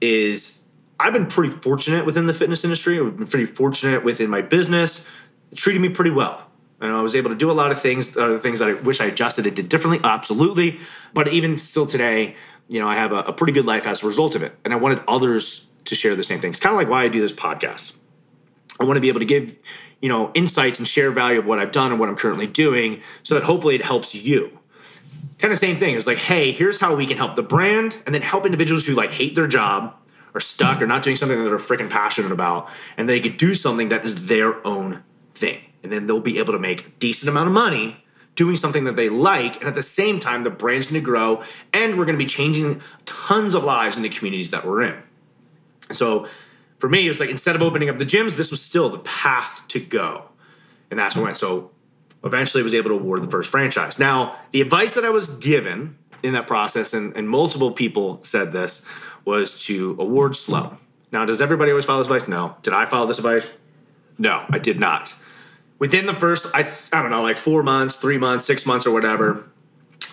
is 0.00 0.62
I've 0.98 1.12
been 1.12 1.26
pretty 1.26 1.52
fortunate 1.52 2.06
within 2.06 2.26
the 2.26 2.34
fitness 2.34 2.64
industry. 2.64 3.00
I've 3.00 3.16
been 3.16 3.26
pretty 3.26 3.46
fortunate 3.46 4.04
within 4.04 4.30
my 4.30 4.42
business. 4.42 5.06
It 5.50 5.58
treated 5.58 5.80
me 5.80 5.88
pretty 5.88 6.10
well. 6.10 6.46
And 6.80 6.92
I 6.92 7.00
was 7.02 7.16
able 7.16 7.30
to 7.30 7.36
do 7.36 7.50
a 7.50 7.52
lot 7.52 7.70
of 7.70 7.80
things, 7.80 8.16
other 8.16 8.38
things 8.38 8.58
that 8.58 8.68
I 8.68 8.72
wish 8.74 9.00
I 9.00 9.06
adjusted 9.06 9.46
it 9.46 9.54
did 9.54 9.68
differently, 9.68 10.00
absolutely. 10.04 10.80
But 11.14 11.28
even 11.28 11.56
still 11.56 11.86
today, 11.86 12.36
you 12.68 12.80
know, 12.80 12.88
I 12.88 12.94
have 12.94 13.12
a, 13.12 13.20
a 13.20 13.32
pretty 13.32 13.52
good 13.52 13.64
life 13.64 13.86
as 13.86 14.02
a 14.02 14.06
result 14.06 14.34
of 14.34 14.42
it. 14.42 14.56
And 14.64 14.72
I 14.72 14.76
wanted 14.76 15.02
others 15.08 15.66
to 15.86 15.94
share 15.94 16.16
the 16.16 16.24
same 16.24 16.40
things. 16.40 16.60
Kind 16.60 16.74
of 16.74 16.78
like 16.78 16.88
why 16.88 17.04
I 17.04 17.08
do 17.08 17.20
this 17.20 17.32
podcast. 17.32 17.96
I 18.80 18.84
want 18.84 18.96
to 18.96 19.00
be 19.00 19.08
able 19.08 19.20
to 19.20 19.26
give, 19.26 19.56
you 20.00 20.08
know, 20.08 20.30
insights 20.34 20.78
and 20.78 20.86
share 20.88 21.10
value 21.10 21.38
of 21.38 21.46
what 21.46 21.58
I've 21.58 21.72
done 21.72 21.90
and 21.90 22.00
what 22.00 22.08
I'm 22.08 22.16
currently 22.16 22.46
doing 22.46 23.02
so 23.22 23.34
that 23.34 23.44
hopefully 23.44 23.74
it 23.74 23.84
helps 23.84 24.14
you. 24.14 24.58
Kind 25.38 25.52
of 25.52 25.58
same 25.58 25.76
thing. 25.76 25.96
It's 25.96 26.06
like, 26.06 26.18
hey, 26.18 26.52
here's 26.52 26.78
how 26.78 26.94
we 26.94 27.06
can 27.06 27.16
help 27.16 27.36
the 27.36 27.42
brand 27.42 27.98
and 28.06 28.14
then 28.14 28.22
help 28.22 28.46
individuals 28.46 28.84
who 28.84 28.94
like 28.94 29.10
hate 29.10 29.34
their 29.34 29.46
job 29.46 29.94
or 30.32 30.40
stuck 30.40 30.80
or 30.80 30.86
not 30.86 31.02
doing 31.02 31.16
something 31.16 31.42
that 31.42 31.48
they're 31.48 31.58
freaking 31.58 31.90
passionate 31.90 32.32
about 32.32 32.68
and 32.96 33.08
they 33.08 33.20
could 33.20 33.36
do 33.36 33.54
something 33.54 33.88
that 33.88 34.04
is 34.04 34.26
their 34.26 34.64
own 34.66 35.02
thing. 35.34 35.60
And 35.82 35.92
then 35.92 36.06
they'll 36.06 36.20
be 36.20 36.38
able 36.38 36.52
to 36.52 36.58
make 36.58 36.86
a 36.86 36.90
decent 36.98 37.28
amount 37.28 37.48
of 37.48 37.52
money 37.52 38.04
doing 38.34 38.56
something 38.56 38.84
that 38.84 38.96
they 38.96 39.08
like 39.08 39.56
and 39.56 39.64
at 39.64 39.74
the 39.74 39.82
same 39.82 40.18
time 40.18 40.44
the 40.44 40.50
brand's 40.50 40.86
to 40.86 41.00
grow 41.00 41.42
and 41.72 41.96
we're 41.96 42.04
to 42.04 42.16
be 42.16 42.26
changing 42.26 42.80
tons 43.06 43.54
of 43.54 43.62
lives 43.62 43.96
in 43.96 44.02
the 44.02 44.08
communities 44.08 44.50
that 44.50 44.66
we're 44.66 44.82
in. 44.82 44.96
So 45.92 46.26
for 46.78 46.88
me, 46.88 47.06
it 47.06 47.08
was 47.08 47.20
like 47.20 47.30
instead 47.30 47.54
of 47.54 47.62
opening 47.62 47.88
up 47.88 47.98
the 47.98 48.06
gyms, 48.06 48.36
this 48.36 48.50
was 48.50 48.60
still 48.60 48.90
the 48.90 48.98
path 48.98 49.66
to 49.68 49.80
go. 49.80 50.24
And 50.90 50.98
that's 50.98 51.16
what 51.16 51.24
went. 51.24 51.36
So 51.36 51.70
eventually 52.24 52.62
was 52.62 52.74
able 52.74 52.90
to 52.90 52.96
award 52.96 53.22
the 53.22 53.30
first 53.30 53.50
franchise. 53.50 53.98
Now, 53.98 54.36
the 54.50 54.60
advice 54.60 54.92
that 54.92 55.04
I 55.04 55.10
was 55.10 55.28
given 55.28 55.98
in 56.22 56.32
that 56.32 56.46
process, 56.46 56.94
and, 56.94 57.14
and 57.16 57.28
multiple 57.28 57.72
people 57.72 58.22
said 58.22 58.52
this, 58.52 58.86
was 59.24 59.64
to 59.66 59.96
award 59.98 60.34
slow. 60.36 60.76
Now, 61.12 61.24
does 61.24 61.40
everybody 61.40 61.70
always 61.70 61.84
follow 61.84 62.00
this 62.00 62.08
advice? 62.10 62.28
No. 62.28 62.56
Did 62.62 62.72
I 62.72 62.86
follow 62.86 63.06
this 63.06 63.18
advice? 63.18 63.54
No, 64.18 64.44
I 64.50 64.58
did 64.58 64.80
not. 64.80 65.14
Within 65.78 66.06
the 66.06 66.14
first, 66.14 66.46
I, 66.54 66.68
I 66.92 67.02
don't 67.02 67.10
know, 67.10 67.22
like 67.22 67.36
four 67.36 67.62
months, 67.62 67.96
three 67.96 68.18
months, 68.18 68.44
six 68.44 68.64
months, 68.64 68.86
or 68.86 68.92
whatever, 68.92 69.48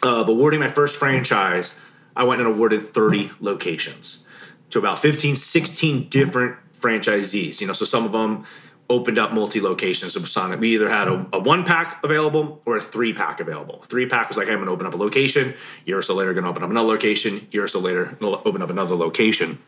of 0.03 0.27
awarding 0.27 0.59
my 0.59 0.67
first 0.67 0.97
franchise, 0.97 1.79
I 2.15 2.23
went 2.23 2.41
and 2.41 2.49
awarded 2.49 2.85
30 2.85 3.31
locations 3.39 4.25
to 4.71 4.79
about 4.79 4.99
15, 4.99 5.35
16 5.35 6.09
different 6.09 6.57
franchisees. 6.79 7.61
You 7.61 7.67
know, 7.67 7.73
so 7.73 7.85
some 7.85 8.05
of 8.05 8.11
them 8.11 8.45
opened 8.91 9.17
up 9.17 9.31
multi 9.31 9.61
locations 9.61 10.17
of 10.17 10.27
Sonic. 10.27 10.59
We 10.59 10.73
either 10.75 10.89
had 10.89 11.07
a, 11.07 11.25
a, 11.31 11.39
one 11.39 11.63
pack 11.63 12.03
available 12.03 12.61
or 12.65 12.77
a 12.77 12.81
three 12.81 13.13
pack 13.13 13.39
available. 13.39 13.83
Three 13.87 14.05
pack 14.05 14.27
was 14.27 14.37
like, 14.37 14.47
hey, 14.47 14.53
I'm 14.53 14.59
gonna 14.59 14.71
open 14.71 14.85
up 14.85 14.93
a 14.93 14.97
location. 14.97 15.55
Year 15.85 15.97
or 15.97 16.01
so 16.01 16.13
later, 16.13 16.33
gonna 16.33 16.49
open 16.49 16.61
up 16.61 16.69
another 16.69 16.89
location. 16.89 17.47
Year 17.51 17.63
or 17.63 17.67
so 17.67 17.79
later, 17.79 18.17
open 18.21 18.61
up 18.61 18.69
another 18.69 18.95
location. 18.95 19.59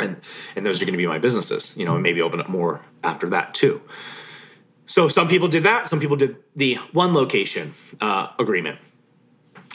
And 0.00 0.16
and 0.56 0.64
those 0.64 0.80
are 0.80 0.86
gonna 0.86 0.96
be 0.96 1.06
my 1.06 1.18
businesses, 1.18 1.76
you 1.76 1.84
know, 1.84 1.94
and 1.94 2.02
maybe 2.02 2.22
open 2.22 2.40
up 2.40 2.48
more 2.48 2.80
after 3.04 3.28
that 3.30 3.52
too. 3.52 3.82
So 4.86 5.08
some 5.08 5.28
people 5.28 5.48
did 5.48 5.64
that. 5.64 5.86
Some 5.86 6.00
people 6.00 6.16
did 6.16 6.36
the 6.54 6.76
one 6.92 7.12
location 7.12 7.74
uh, 8.00 8.28
agreement. 8.38 8.78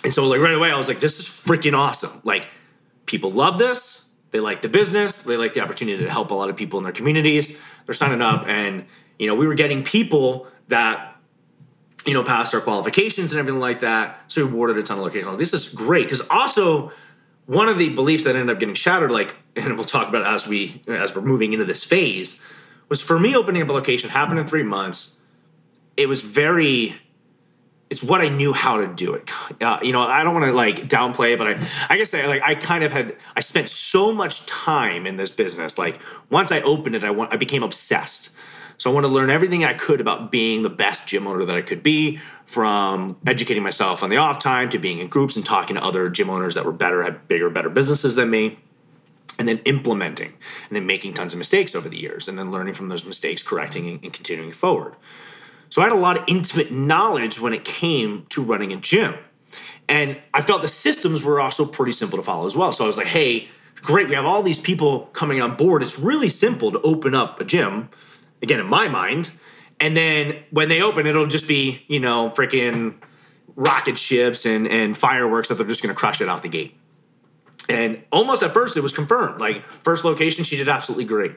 And 0.03 0.11
so 0.11 0.27
like 0.27 0.39
right 0.39 0.55
away, 0.55 0.71
I 0.71 0.77
was 0.77 0.87
like, 0.87 0.99
this 0.99 1.19
is 1.19 1.27
freaking 1.27 1.77
awesome. 1.77 2.21
Like 2.23 2.47
people 3.05 3.31
love 3.31 3.59
this. 3.59 4.07
They 4.31 4.39
like 4.39 4.61
the 4.61 4.69
business. 4.69 5.23
They 5.23 5.37
like 5.37 5.53
the 5.53 5.61
opportunity 5.61 6.03
to 6.03 6.09
help 6.09 6.31
a 6.31 6.33
lot 6.33 6.49
of 6.49 6.55
people 6.55 6.79
in 6.79 6.83
their 6.83 6.93
communities 6.93 7.57
they're 7.85 7.95
signing 7.95 8.21
up, 8.21 8.47
and 8.47 8.85
you 9.19 9.27
know 9.27 9.35
we 9.35 9.47
were 9.47 9.55
getting 9.55 9.83
people 9.83 10.47
that 10.67 11.15
you 12.05 12.13
know 12.13 12.23
passed 12.23 12.53
our 12.53 12.61
qualifications 12.61 13.31
and 13.31 13.39
everything 13.39 13.59
like 13.59 13.81
that. 13.81 14.19
So 14.27 14.45
we 14.45 14.51
awarded 14.51 14.77
a 14.77 14.83
ton 14.83 14.97
of 14.97 15.03
locations. 15.03 15.37
This 15.37 15.53
is 15.53 15.69
great 15.69 16.03
because 16.05 16.21
also 16.29 16.91
one 17.45 17.67
of 17.67 17.77
the 17.77 17.89
beliefs 17.89 18.23
that 18.23 18.35
ended 18.35 18.53
up 18.53 18.59
getting 18.59 18.75
shattered, 18.75 19.11
like, 19.11 19.35
and 19.55 19.75
we'll 19.75 19.85
talk 19.85 20.07
about 20.07 20.25
as 20.25 20.47
we 20.47 20.81
as 20.87 21.15
we're 21.15 21.21
moving 21.21 21.53
into 21.53 21.65
this 21.65 21.83
phase, 21.83 22.41
was 22.89 23.01
for 23.01 23.19
me 23.19 23.35
opening 23.35 23.61
up 23.61 23.69
a 23.69 23.73
location 23.73 24.09
happened 24.09 24.39
in 24.39 24.47
three 24.47 24.63
months. 24.63 25.15
It 25.97 26.07
was 26.07 26.21
very 26.21 26.95
it's 27.91 28.01
what 28.01 28.21
I 28.21 28.29
knew 28.29 28.53
how 28.53 28.77
to 28.77 28.87
do 28.87 29.13
it. 29.13 29.29
Uh, 29.61 29.77
you 29.83 29.91
know, 29.91 29.99
I 29.99 30.23
don't 30.23 30.33
want 30.33 30.45
to 30.45 30.53
like 30.53 30.87
downplay 30.87 31.37
but 31.37 31.47
I, 31.47 31.67
I 31.89 31.97
guess 31.97 32.13
I, 32.13 32.25
like 32.25 32.41
I 32.41 32.55
kind 32.55 32.85
of 32.85 32.91
had 32.91 33.17
I 33.35 33.41
spent 33.41 33.67
so 33.67 34.13
much 34.13 34.45
time 34.45 35.05
in 35.05 35.17
this 35.17 35.29
business. 35.29 35.77
Like 35.77 35.99
once 36.29 36.51
I 36.53 36.61
opened 36.61 36.95
it, 36.95 37.03
I 37.03 37.11
want 37.11 37.33
I 37.33 37.37
became 37.37 37.63
obsessed. 37.63 38.29
So 38.77 38.89
I 38.89 38.93
want 38.93 39.03
to 39.03 39.11
learn 39.11 39.29
everything 39.29 39.63
I 39.63 39.75
could 39.75 40.01
about 40.01 40.31
being 40.31 40.63
the 40.63 40.69
best 40.69 41.05
gym 41.05 41.27
owner 41.27 41.45
that 41.45 41.55
I 41.55 41.61
could 41.61 41.83
be, 41.83 42.19
from 42.45 43.15
educating 43.27 43.61
myself 43.61 44.01
on 44.01 44.09
the 44.09 44.17
off 44.17 44.39
time 44.39 44.71
to 44.71 44.79
being 44.79 44.97
in 44.97 45.07
groups 45.07 45.35
and 45.35 45.45
talking 45.45 45.75
to 45.75 45.83
other 45.83 46.09
gym 46.09 46.31
owners 46.31 46.55
that 46.55 46.65
were 46.65 46.71
better, 46.71 47.03
had 47.03 47.27
bigger, 47.27 47.51
better 47.51 47.69
businesses 47.69 48.15
than 48.15 48.31
me 48.31 48.57
and 49.37 49.47
then 49.47 49.59
implementing 49.65 50.33
and 50.67 50.75
then 50.75 50.87
making 50.87 51.13
tons 51.13 51.33
of 51.33 51.37
mistakes 51.37 51.75
over 51.75 51.89
the 51.89 51.97
years 51.97 52.27
and 52.27 52.39
then 52.39 52.51
learning 52.51 52.73
from 52.73 52.89
those 52.89 53.05
mistakes 53.05 53.43
correcting 53.43 53.99
and 54.03 54.13
continuing 54.13 54.51
forward 54.51 54.95
so 55.71 55.81
I 55.81 55.85
had 55.85 55.93
a 55.93 55.99
lot 55.99 56.17
of 56.17 56.25
intimate 56.27 56.71
knowledge 56.71 57.39
when 57.39 57.53
it 57.53 57.63
came 57.63 58.25
to 58.29 58.43
running 58.43 58.73
a 58.73 58.75
gym. 58.75 59.15
And 59.87 60.21
I 60.33 60.41
felt 60.41 60.61
the 60.61 60.67
systems 60.67 61.23
were 61.23 61.39
also 61.39 61.65
pretty 61.65 61.93
simple 61.93 62.17
to 62.17 62.23
follow 62.23 62.45
as 62.45 62.55
well. 62.55 62.73
So 62.73 62.83
I 62.83 62.87
was 62.87 62.97
like, 62.97 63.07
hey, 63.07 63.47
great, 63.77 64.09
we 64.09 64.15
have 64.15 64.25
all 64.25 64.43
these 64.43 64.59
people 64.59 65.07
coming 65.13 65.41
on 65.41 65.55
board. 65.55 65.81
It's 65.81 65.97
really 65.97 66.27
simple 66.27 66.73
to 66.73 66.81
open 66.81 67.15
up 67.15 67.39
a 67.39 67.45
gym, 67.45 67.89
again, 68.41 68.59
in 68.59 68.67
my 68.67 68.89
mind. 68.89 69.31
And 69.79 69.95
then 69.95 70.43
when 70.51 70.67
they 70.67 70.81
open, 70.81 71.07
it'll 71.07 71.25
just 71.25 71.47
be, 71.47 71.83
you 71.87 72.01
know, 72.01 72.31
freaking 72.35 72.95
rocket 73.55 73.97
ships 73.97 74.45
and, 74.45 74.67
and 74.67 74.97
fireworks 74.97 75.47
that 75.47 75.55
they're 75.55 75.67
just 75.67 75.81
to 75.81 75.93
crush 75.93 76.19
it 76.19 76.27
out 76.27 76.41
the 76.41 76.49
gate. 76.49 76.77
And 77.69 78.03
almost 78.11 78.43
at 78.43 78.53
first, 78.53 78.75
it 78.75 78.81
was 78.81 78.91
confirmed. 78.91 79.39
Like, 79.39 79.63
first 79.83 80.03
location, 80.03 80.43
she 80.43 80.57
did 80.57 80.67
absolutely 80.67 81.05
great. 81.05 81.31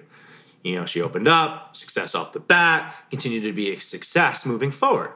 You 0.64 0.76
know, 0.76 0.86
she 0.86 1.02
opened 1.02 1.28
up, 1.28 1.76
success 1.76 2.14
off 2.14 2.32
the 2.32 2.40
bat, 2.40 2.94
continued 3.10 3.42
to 3.42 3.52
be 3.52 3.72
a 3.74 3.78
success 3.78 4.46
moving 4.46 4.70
forward. 4.70 5.12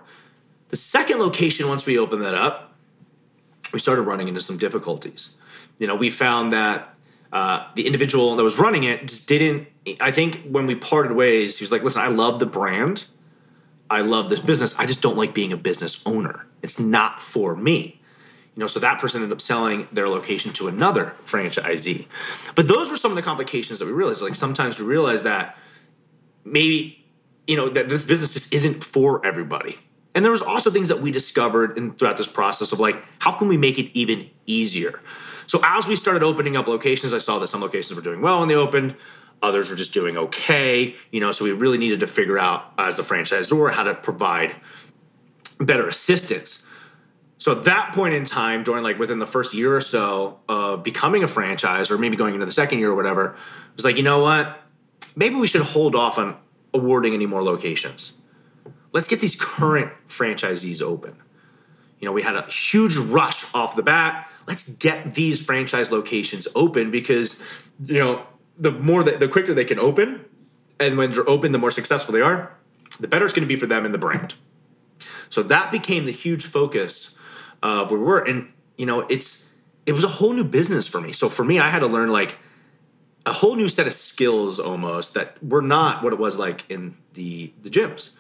The 0.68 0.76
second 0.76 1.18
location, 1.18 1.68
once 1.68 1.86
we 1.86 1.98
opened 1.98 2.22
that 2.22 2.34
up, 2.34 2.74
we 3.72 3.78
started 3.78 4.02
running 4.02 4.28
into 4.28 4.42
some 4.42 4.58
difficulties. 4.58 5.36
You 5.78 5.86
know, 5.86 5.96
we 5.96 6.10
found 6.10 6.52
that 6.52 6.94
uh, 7.32 7.66
the 7.74 7.86
individual 7.86 8.36
that 8.36 8.44
was 8.44 8.58
running 8.58 8.84
it 8.84 9.08
just 9.08 9.26
didn't. 9.26 9.68
I 10.00 10.10
think 10.10 10.42
when 10.44 10.66
we 10.66 10.74
parted 10.74 11.12
ways, 11.12 11.58
he 11.58 11.62
was 11.62 11.72
like, 11.72 11.82
"Listen, 11.82 12.02
I 12.02 12.08
love 12.08 12.40
the 12.40 12.46
brand, 12.46 13.06
I 13.88 14.02
love 14.02 14.28
this 14.28 14.40
business. 14.40 14.78
I 14.78 14.84
just 14.84 15.00
don't 15.00 15.16
like 15.16 15.32
being 15.32 15.52
a 15.52 15.56
business 15.56 16.02
owner. 16.06 16.46
It's 16.62 16.78
not 16.78 17.22
for 17.22 17.56
me." 17.56 17.97
You 18.58 18.64
know, 18.64 18.66
so 18.66 18.80
that 18.80 18.98
person 18.98 19.22
ended 19.22 19.32
up 19.32 19.40
selling 19.40 19.86
their 19.92 20.08
location 20.08 20.52
to 20.54 20.66
another 20.66 21.14
franchisee. 21.24 22.06
But 22.56 22.66
those 22.66 22.90
were 22.90 22.96
some 22.96 23.12
of 23.12 23.14
the 23.14 23.22
complications 23.22 23.78
that 23.78 23.86
we 23.86 23.92
realized. 23.92 24.20
Like 24.20 24.34
sometimes 24.34 24.80
we 24.80 24.84
realized 24.84 25.22
that 25.22 25.56
maybe, 26.44 27.06
you 27.46 27.56
know, 27.56 27.68
that 27.68 27.88
this 27.88 28.02
business 28.02 28.32
just 28.32 28.52
isn't 28.52 28.82
for 28.82 29.24
everybody. 29.24 29.78
And 30.12 30.24
there 30.24 30.32
was 30.32 30.42
also 30.42 30.72
things 30.72 30.88
that 30.88 31.00
we 31.00 31.12
discovered 31.12 31.78
in, 31.78 31.92
throughout 31.92 32.16
this 32.16 32.26
process 32.26 32.72
of 32.72 32.80
like, 32.80 32.96
how 33.20 33.30
can 33.30 33.46
we 33.46 33.56
make 33.56 33.78
it 33.78 33.96
even 33.96 34.28
easier? 34.46 34.98
So 35.46 35.60
as 35.62 35.86
we 35.86 35.94
started 35.94 36.24
opening 36.24 36.56
up 36.56 36.66
locations, 36.66 37.14
I 37.14 37.18
saw 37.18 37.38
that 37.38 37.46
some 37.46 37.60
locations 37.60 37.94
were 37.94 38.02
doing 38.02 38.22
well 38.22 38.40
when 38.40 38.48
they 38.48 38.56
opened, 38.56 38.96
others 39.40 39.70
were 39.70 39.76
just 39.76 39.92
doing 39.92 40.16
okay. 40.16 40.96
You 41.12 41.20
know, 41.20 41.30
so 41.30 41.44
we 41.44 41.52
really 41.52 41.78
needed 41.78 42.00
to 42.00 42.08
figure 42.08 42.40
out 42.40 42.72
as 42.76 42.96
the 42.96 43.04
franchisor 43.04 43.70
how 43.70 43.84
to 43.84 43.94
provide 43.94 44.56
better 45.60 45.86
assistance 45.86 46.64
so 47.38 47.52
at 47.52 47.64
that 47.64 47.95
point 47.95 48.14
in 48.14 48.25
time, 48.25 48.64
during 48.64 48.83
like 48.83 48.99
within 48.99 49.21
the 49.21 49.26
first 49.26 49.54
year 49.54 49.75
or 49.75 49.80
so 49.80 50.40
of 50.49 50.83
becoming 50.83 51.23
a 51.23 51.28
franchise, 51.28 51.90
or 51.90 51.97
maybe 51.97 52.16
going 52.16 52.35
into 52.35 52.47
the 52.47 52.52
second 52.52 52.80
year 52.80 52.90
or 52.90 52.97
whatever, 52.97 53.26
it 53.26 53.76
was 53.76 53.85
like, 53.85 53.97
you 53.97 54.02
know 54.02 54.18
what? 54.18 54.61
Maybe 55.14 55.37
we 55.37 55.47
should 55.47 55.62
hold 55.62 55.95
off 55.95 56.18
on 56.18 56.37
awarding 56.75 57.14
any 57.14 57.26
more 57.26 57.42
locations. 57.42 58.12
Let's 58.92 59.07
get 59.07 59.21
these 59.21 59.37
current 59.37 59.92
franchisees 60.09 60.83
open. 60.83 61.16
You 62.00 62.07
know, 62.07 62.12
we 62.12 62.23
had 62.23 62.35
a 62.35 62.42
huge 62.47 62.97
rush 62.97 63.45
off 63.54 63.76
the 63.76 63.83
bat. 63.83 64.28
Let's 64.47 64.68
get 64.68 65.14
these 65.14 65.40
franchise 65.40 65.92
locations 65.92 66.49
open 66.54 66.90
because, 66.90 67.40
you 67.85 67.99
know, 67.99 68.26
the 68.57 68.73
more 68.73 69.04
that 69.04 69.21
the 69.21 69.28
quicker 69.28 69.54
they 69.54 69.64
can 69.64 69.78
open, 69.78 70.25
and 70.80 70.97
when 70.97 71.12
they're 71.12 71.28
open, 71.28 71.52
the 71.52 71.59
more 71.59 71.71
successful 71.71 72.12
they 72.12 72.21
are, 72.21 72.57
the 72.99 73.09
better 73.09 73.25
it's 73.25 73.35
going 73.35 73.47
to 73.47 73.52
be 73.52 73.59
for 73.59 73.66
them 73.66 73.85
and 73.85 73.92
the 73.92 73.99
brand. 73.99 74.35
So 75.28 75.42
that 75.45 75.71
became 75.71 76.07
the 76.07 76.12
huge 76.12 76.47
focus 76.47 77.16
uh, 77.62 77.86
where 77.86 77.98
we 77.98 78.04
were. 78.04 78.20
And 78.20 78.52
you 78.76 78.86
know, 78.86 79.00
it's 79.00 79.46
it 79.86 79.92
was 79.92 80.04
a 80.04 80.08
whole 80.08 80.32
new 80.32 80.44
business 80.44 80.86
for 80.86 81.00
me. 81.00 81.12
So 81.12 81.28
for 81.28 81.44
me, 81.44 81.58
I 81.58 81.70
had 81.70 81.80
to 81.80 81.86
learn 81.86 82.10
like 82.10 82.36
a 83.26 83.32
whole 83.32 83.56
new 83.56 83.68
set 83.68 83.86
of 83.86 83.94
skills 83.94 84.58
almost 84.58 85.14
that 85.14 85.42
were 85.42 85.62
not 85.62 86.02
what 86.02 86.12
it 86.12 86.18
was 86.18 86.38
like 86.38 86.64
in 86.68 86.96
the 87.14 87.52
the 87.62 87.70
gyms. 87.70 88.10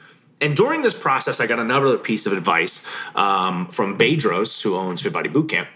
And 0.40 0.54
during 0.54 0.82
this 0.82 0.94
process, 0.94 1.40
I 1.40 1.46
got 1.46 1.58
another 1.58 1.98
piece 1.98 2.24
of 2.24 2.32
advice 2.32 2.86
um, 3.16 3.68
from 3.68 3.98
Bedros, 3.98 4.62
who 4.62 4.76
owns 4.76 5.02
Fit 5.02 5.12
Body 5.12 5.28
Bootcamp, 5.28 5.66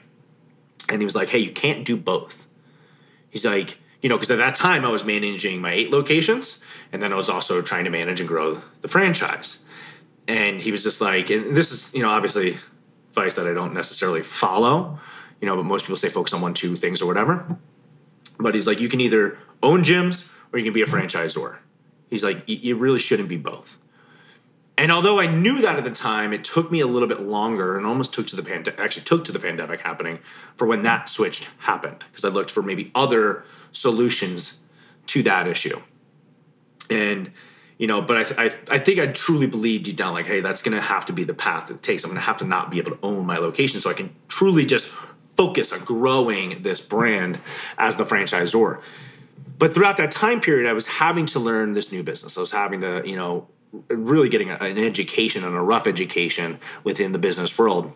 and 0.88 1.00
he 1.00 1.04
was 1.04 1.14
like, 1.14 1.30
"Hey, 1.30 1.38
you 1.38 1.50
can't 1.50 1.84
do 1.84 1.96
both." 1.96 2.46
He's 3.28 3.44
like, 3.44 3.78
you 4.02 4.08
know, 4.08 4.16
because 4.16 4.30
at 4.30 4.38
that 4.38 4.54
time 4.54 4.84
I 4.84 4.90
was 4.90 5.04
managing 5.04 5.60
my 5.60 5.72
eight 5.72 5.90
locations, 5.90 6.60
and 6.92 7.00
then 7.00 7.12
I 7.12 7.16
was 7.16 7.28
also 7.28 7.62
trying 7.62 7.84
to 7.84 7.90
manage 7.90 8.20
and 8.20 8.28
grow 8.28 8.60
the 8.82 8.88
franchise. 8.88 9.64
And 10.28 10.60
he 10.60 10.70
was 10.70 10.82
just 10.82 11.00
like, 11.00 11.30
and 11.30 11.56
this 11.56 11.72
is, 11.72 11.94
you 11.94 12.02
know, 12.02 12.10
obviously 12.10 12.58
advice 13.12 13.34
that 13.36 13.46
I 13.46 13.52
don't 13.52 13.74
necessarily 13.74 14.22
follow, 14.22 14.98
you 15.40 15.46
know, 15.46 15.54
but 15.54 15.64
most 15.64 15.84
people 15.84 15.96
say 15.96 16.08
focus 16.08 16.32
on 16.32 16.40
one, 16.40 16.54
two 16.54 16.76
things 16.76 17.02
or 17.02 17.06
whatever. 17.06 17.58
But 18.38 18.54
he's 18.54 18.66
like, 18.66 18.80
you 18.80 18.88
can 18.88 19.00
either 19.00 19.38
own 19.62 19.82
gyms 19.82 20.28
or 20.52 20.58
you 20.58 20.64
can 20.64 20.72
be 20.72 20.82
a 20.82 20.86
franchisor. 20.86 21.58
He's 22.08 22.24
like, 22.24 22.42
you 22.46 22.76
really 22.76 22.98
shouldn't 22.98 23.28
be 23.28 23.36
both. 23.36 23.78
And 24.78 24.90
although 24.90 25.20
I 25.20 25.26
knew 25.26 25.60
that 25.60 25.76
at 25.76 25.84
the 25.84 25.90
time, 25.90 26.32
it 26.32 26.42
took 26.42 26.72
me 26.72 26.80
a 26.80 26.86
little 26.86 27.08
bit 27.08 27.20
longer 27.20 27.76
and 27.76 27.86
almost 27.86 28.14
took 28.14 28.26
to 28.28 28.36
the 28.36 28.42
pandemic, 28.42 28.80
actually 28.80 29.02
took 29.02 29.24
to 29.26 29.32
the 29.32 29.38
pandemic 29.38 29.80
happening 29.80 30.18
for 30.56 30.66
when 30.66 30.82
that 30.82 31.08
switch 31.08 31.46
happened 31.58 32.04
because 32.10 32.24
I 32.24 32.28
looked 32.28 32.50
for 32.50 32.62
maybe 32.62 32.90
other 32.94 33.44
solutions 33.70 34.58
to 35.08 35.22
that 35.24 35.46
issue. 35.46 35.80
And 36.88 37.32
you 37.82 37.88
know 37.88 38.00
but 38.00 38.38
I, 38.38 38.44
I, 38.44 38.52
I 38.70 38.78
think 38.78 39.00
i 39.00 39.08
truly 39.08 39.48
believed 39.48 39.86
deep 39.86 39.96
down 39.96 40.14
like 40.14 40.26
hey 40.26 40.40
that's 40.40 40.62
gonna 40.62 40.80
have 40.80 41.04
to 41.06 41.12
be 41.12 41.24
the 41.24 41.34
path 41.34 41.68
it 41.68 41.82
takes. 41.82 42.04
I'm 42.04 42.10
gonna 42.10 42.20
have 42.20 42.36
to 42.36 42.44
not 42.44 42.70
be 42.70 42.78
able 42.78 42.92
to 42.92 42.98
own 43.02 43.26
my 43.26 43.38
location 43.38 43.80
so 43.80 43.90
i 43.90 43.92
can 43.92 44.14
truly 44.28 44.64
just 44.64 44.86
focus 45.36 45.72
on 45.72 45.80
growing 45.80 46.62
this 46.62 46.80
brand 46.80 47.40
as 47.78 47.96
the 47.96 48.04
franchisor. 48.04 48.80
But 49.58 49.74
throughout 49.74 49.96
that 49.96 50.12
time 50.12 50.40
period 50.40 50.70
i 50.70 50.72
was 50.72 50.86
having 50.86 51.26
to 51.26 51.40
learn 51.40 51.74
this 51.74 51.90
new 51.90 52.04
business. 52.04 52.38
I 52.38 52.40
was 52.40 52.52
having 52.52 52.82
to 52.82 53.02
you 53.04 53.16
know 53.16 53.48
really 53.88 54.28
getting 54.28 54.50
a, 54.50 54.54
an 54.54 54.78
education 54.78 55.42
and 55.42 55.56
a 55.56 55.60
rough 55.60 55.88
education 55.88 56.60
within 56.84 57.10
the 57.10 57.18
business 57.18 57.58
world 57.58 57.92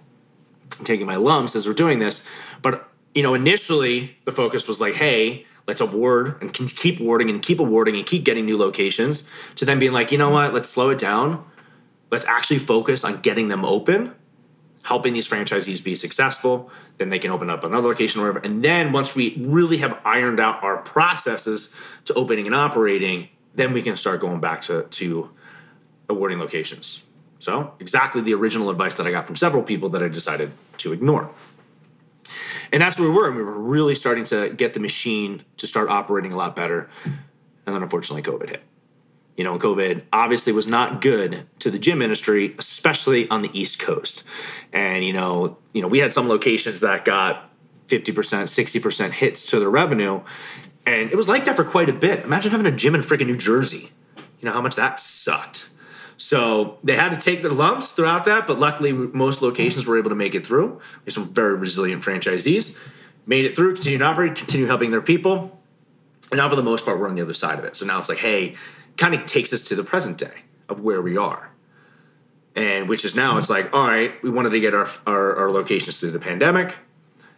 taking 0.82 1.06
my 1.06 1.16
lumps 1.16 1.54
as 1.54 1.64
we're 1.64 1.74
doing 1.74 2.00
this. 2.00 2.26
But 2.60 2.88
you 3.14 3.22
know 3.22 3.34
initially 3.34 4.16
the 4.24 4.32
focus 4.32 4.66
was 4.66 4.80
like 4.80 4.94
hey 4.94 5.46
let's 5.66 5.80
award 5.80 6.36
and 6.40 6.52
keep 6.52 7.00
awarding 7.00 7.28
and 7.30 7.42
keep 7.42 7.58
awarding 7.60 7.96
and 7.96 8.06
keep 8.06 8.24
getting 8.24 8.44
new 8.44 8.56
locations 8.56 9.24
to 9.56 9.64
then 9.64 9.78
being 9.78 9.92
like, 9.92 10.12
you 10.12 10.18
know 10.18 10.30
what, 10.30 10.54
let's 10.54 10.68
slow 10.68 10.90
it 10.90 10.98
down. 10.98 11.44
Let's 12.10 12.24
actually 12.24 12.60
focus 12.60 13.04
on 13.04 13.20
getting 13.20 13.48
them 13.48 13.64
open, 13.64 14.14
helping 14.84 15.12
these 15.12 15.28
franchisees 15.28 15.82
be 15.82 15.94
successful. 15.94 16.70
Then 16.98 17.10
they 17.10 17.18
can 17.18 17.30
open 17.32 17.50
up 17.50 17.64
another 17.64 17.88
location 17.88 18.20
or 18.20 18.28
whatever. 18.28 18.46
And 18.46 18.64
then 18.64 18.92
once 18.92 19.14
we 19.14 19.36
really 19.38 19.78
have 19.78 19.98
ironed 20.04 20.38
out 20.38 20.62
our 20.62 20.78
processes 20.78 21.74
to 22.04 22.14
opening 22.14 22.46
and 22.46 22.54
operating, 22.54 23.28
then 23.54 23.72
we 23.72 23.82
can 23.82 23.96
start 23.96 24.20
going 24.20 24.40
back 24.40 24.62
to, 24.62 24.84
to 24.84 25.30
awarding 26.08 26.38
locations. 26.38 27.02
So, 27.38 27.74
exactly 27.80 28.22
the 28.22 28.34
original 28.34 28.70
advice 28.70 28.94
that 28.94 29.06
I 29.06 29.10
got 29.10 29.26
from 29.26 29.36
several 29.36 29.62
people 29.62 29.88
that 29.90 30.02
I 30.02 30.08
decided 30.08 30.52
to 30.78 30.92
ignore. 30.92 31.30
And 32.72 32.82
that's 32.82 32.98
where 32.98 33.08
we 33.08 33.14
were. 33.14 33.28
And 33.28 33.36
we 33.36 33.42
were 33.42 33.58
really 33.58 33.94
starting 33.94 34.24
to 34.24 34.50
get 34.50 34.74
the 34.74 34.80
machine 34.80 35.44
to 35.58 35.66
start 35.66 35.88
operating 35.88 36.32
a 36.32 36.36
lot 36.36 36.56
better. 36.56 36.88
And 37.04 37.74
then 37.74 37.82
unfortunately, 37.82 38.22
COVID 38.22 38.50
hit. 38.50 38.62
you 39.36 39.44
know, 39.44 39.58
COVID 39.58 40.02
obviously 40.12 40.52
was 40.52 40.66
not 40.66 41.00
good 41.00 41.46
to 41.58 41.70
the 41.70 41.78
gym 41.78 42.00
industry, 42.00 42.54
especially 42.58 43.28
on 43.28 43.42
the 43.42 43.50
East 43.58 43.78
Coast. 43.78 44.22
And 44.72 45.04
you 45.04 45.12
know, 45.12 45.58
you 45.72 45.82
know, 45.82 45.88
we 45.88 45.98
had 45.98 46.12
some 46.12 46.28
locations 46.28 46.80
that 46.80 47.04
got 47.04 47.50
50%, 47.88 48.14
60% 48.14 49.10
hits 49.12 49.46
to 49.50 49.60
their 49.60 49.70
revenue. 49.70 50.20
And 50.86 51.10
it 51.10 51.16
was 51.16 51.28
like 51.28 51.44
that 51.46 51.56
for 51.56 51.64
quite 51.64 51.88
a 51.88 51.92
bit. 51.92 52.24
Imagine 52.24 52.50
having 52.50 52.66
a 52.66 52.72
gym 52.72 52.94
in 52.94 53.02
freaking 53.02 53.26
New 53.26 53.36
Jersey. 53.36 53.92
You 54.40 54.46
know 54.46 54.52
how 54.52 54.62
much 54.62 54.76
that 54.76 54.98
sucked. 54.98 55.70
So 56.16 56.78
they 56.82 56.96
had 56.96 57.10
to 57.10 57.18
take 57.18 57.42
their 57.42 57.52
lumps 57.52 57.92
throughout 57.92 58.24
that, 58.24 58.46
but 58.46 58.58
luckily 58.58 58.92
most 58.92 59.42
locations 59.42 59.86
were 59.86 59.98
able 59.98 60.10
to 60.10 60.16
make 60.16 60.34
it 60.34 60.46
through. 60.46 60.80
We 61.04 61.12
some 61.12 61.32
very 61.32 61.54
resilient 61.54 62.02
franchisees, 62.02 62.76
made 63.26 63.44
it 63.44 63.54
through, 63.54 63.74
continued 63.74 63.98
to 63.98 64.04
operate, 64.06 64.34
continue 64.36 64.66
helping 64.66 64.90
their 64.90 65.02
people. 65.02 65.60
And 66.30 66.38
now 66.38 66.48
for 66.48 66.56
the 66.56 66.62
most 66.62 66.84
part, 66.84 66.98
we're 66.98 67.08
on 67.08 67.14
the 67.14 67.22
other 67.22 67.34
side 67.34 67.58
of 67.58 67.64
it. 67.64 67.76
So 67.76 67.84
now 67.84 67.98
it's 67.98 68.08
like, 68.08 68.18
hey, 68.18 68.56
kind 68.96 69.14
of 69.14 69.26
takes 69.26 69.52
us 69.52 69.62
to 69.64 69.74
the 69.74 69.84
present 69.84 70.18
day 70.18 70.42
of 70.68 70.80
where 70.80 71.02
we 71.02 71.16
are. 71.16 71.50
And 72.54 72.88
which 72.88 73.04
is 73.04 73.14
now 73.14 73.36
it's 73.36 73.50
like, 73.50 73.72
all 73.74 73.86
right, 73.86 74.20
we 74.22 74.30
wanted 74.30 74.50
to 74.50 74.60
get 74.60 74.74
our, 74.74 74.88
our, 75.06 75.36
our 75.36 75.50
locations 75.50 75.98
through 75.98 76.12
the 76.12 76.18
pandemic. 76.18 76.74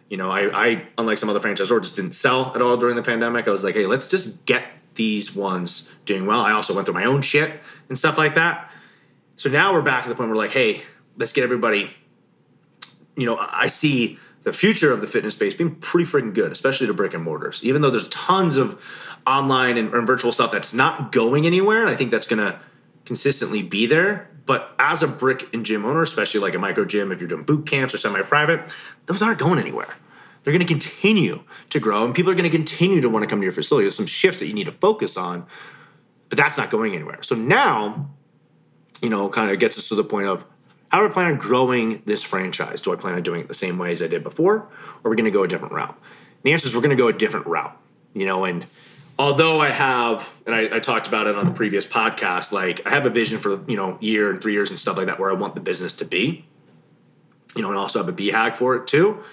You 0.09 0.15
know, 0.15 0.31
I, 0.31 0.67
I, 0.67 0.87
unlike 0.97 1.17
some 1.17 1.29
other 1.29 1.41
franchisors, 1.41 1.83
just 1.83 1.97
didn't 1.97 2.13
sell 2.13 2.55
at 2.55 2.61
all 2.61 2.77
during 2.77 2.95
the 2.95 3.03
pandemic. 3.03 3.47
I 3.47 3.51
was 3.51 3.63
like, 3.63 3.75
hey, 3.75 3.85
let's 3.85 4.07
just 4.07 4.45
get 4.45 4.63
these 4.99 5.33
ones 5.33 5.87
doing 6.03 6.25
well. 6.25 6.41
I 6.41 6.51
also 6.51 6.75
went 6.75 6.85
through 6.85 6.95
my 6.95 7.05
own 7.05 7.21
shit 7.21 7.61
and 7.87 7.97
stuff 7.97 8.17
like 8.17 8.35
that. 8.35 8.69
So 9.37 9.49
now 9.49 9.71
we're 9.73 9.81
back 9.81 10.03
to 10.03 10.09
the 10.09 10.15
point 10.15 10.27
where 10.27 10.35
we're 10.35 10.43
like, 10.43 10.51
hey, 10.51 10.81
let's 11.15 11.31
get 11.31 11.45
everybody. 11.45 11.89
You 13.15 13.25
know, 13.25 13.37
I 13.39 13.67
see 13.67 14.19
the 14.43 14.51
future 14.51 14.91
of 14.91 14.99
the 14.99 15.07
fitness 15.07 15.35
space 15.35 15.53
being 15.53 15.75
pretty 15.75 16.09
freaking 16.11 16.33
good, 16.33 16.51
especially 16.51 16.87
to 16.87 16.93
brick 16.93 17.13
and 17.13 17.23
mortars. 17.23 17.63
Even 17.63 17.81
though 17.81 17.89
there's 17.89 18.09
tons 18.09 18.57
of 18.57 18.81
online 19.25 19.77
and, 19.77 19.93
and 19.93 20.05
virtual 20.05 20.33
stuff 20.33 20.51
that's 20.51 20.73
not 20.73 21.13
going 21.13 21.45
anywhere, 21.45 21.81
and 21.81 21.89
I 21.89 21.95
think 21.95 22.11
that's 22.11 22.27
going 22.27 22.45
to 22.45 22.59
consistently 23.05 23.63
be 23.63 23.85
there. 23.85 24.29
But 24.45 24.75
as 24.79 25.01
a 25.01 25.07
brick 25.07 25.47
and 25.53 25.65
gym 25.65 25.85
owner, 25.85 26.01
especially 26.01 26.41
like 26.41 26.55
a 26.55 26.59
micro 26.59 26.83
gym, 26.83 27.13
if 27.13 27.21
you're 27.21 27.29
doing 27.29 27.43
boot 27.43 27.65
camps 27.67 27.93
or 27.93 27.97
semi-private, 27.97 28.69
those 29.05 29.21
aren't 29.21 29.39
going 29.39 29.59
anywhere. 29.59 29.95
They're 30.43 30.53
going 30.53 30.65
to 30.65 30.71
continue 30.71 31.43
to 31.69 31.79
grow, 31.79 32.05
and 32.05 32.15
people 32.15 32.31
are 32.31 32.35
going 32.35 32.49
to 32.49 32.55
continue 32.55 33.01
to 33.01 33.09
want 33.09 33.23
to 33.23 33.27
come 33.27 33.39
to 33.39 33.45
your 33.45 33.53
facility. 33.53 33.83
There's 33.83 33.95
some 33.95 34.05
shifts 34.05 34.39
that 34.39 34.47
you 34.47 34.53
need 34.53 34.65
to 34.65 34.71
focus 34.71 35.17
on, 35.17 35.45
but 36.29 36.37
that's 36.37 36.57
not 36.57 36.69
going 36.69 36.95
anywhere. 36.95 37.21
So 37.23 37.35
now, 37.35 38.09
you 39.01 39.09
know, 39.09 39.29
kind 39.29 39.51
of 39.51 39.59
gets 39.59 39.77
us 39.77 39.89
to 39.89 39.95
the 39.95 40.03
point 40.03 40.27
of 40.27 40.45
how 40.89 40.99
do 40.99 41.05
I 41.05 41.09
plan 41.09 41.27
on 41.27 41.37
growing 41.37 42.01
this 42.05 42.23
franchise? 42.23 42.81
Do 42.81 42.91
I 42.91 42.95
plan 42.95 43.15
on 43.15 43.23
doing 43.23 43.41
it 43.41 43.47
the 43.47 43.53
same 43.53 43.77
way 43.77 43.91
as 43.91 44.01
I 44.01 44.07
did 44.07 44.23
before, 44.23 44.55
or 44.55 44.69
are 45.03 45.09
we 45.09 45.15
going 45.15 45.25
to 45.25 45.31
go 45.31 45.43
a 45.43 45.47
different 45.47 45.73
route? 45.73 45.97
The 46.43 46.51
answer 46.51 46.67
is 46.67 46.75
we're 46.75 46.81
going 46.81 46.95
to 46.95 47.01
go 47.01 47.07
a 47.07 47.13
different 47.13 47.45
route. 47.45 47.77
You 48.13 48.25
know, 48.25 48.45
and 48.45 48.65
although 49.19 49.59
I 49.59 49.69
have, 49.69 50.27
and 50.47 50.55
I, 50.55 50.77
I, 50.77 50.79
talked 50.79 51.07
about 51.07 51.27
it 51.27 51.35
on 51.35 51.45
the 51.45 51.51
previous 51.51 51.85
podcast, 51.85 52.51
like 52.51 52.87
I 52.87 52.89
have 52.89 53.05
a 53.05 53.11
vision 53.11 53.39
for 53.39 53.63
you 53.69 53.75
know 53.75 53.97
year 54.01 54.31
and 54.31 54.41
three 54.41 54.53
years 54.53 54.71
and 54.71 54.79
stuff 54.79 54.97
like 54.97 55.05
that 55.05 55.19
where 55.19 55.29
I 55.29 55.35
want 55.35 55.53
the 55.53 55.61
business 55.61 55.93
to 55.95 56.05
be. 56.05 56.45
You 57.55 57.61
know, 57.61 57.69
and 57.69 57.77
also 57.77 57.99
have 57.99 58.07
a 58.07 58.13
BHAG 58.13 58.57
for 58.57 58.75
it 58.75 58.87
too. 58.87 59.23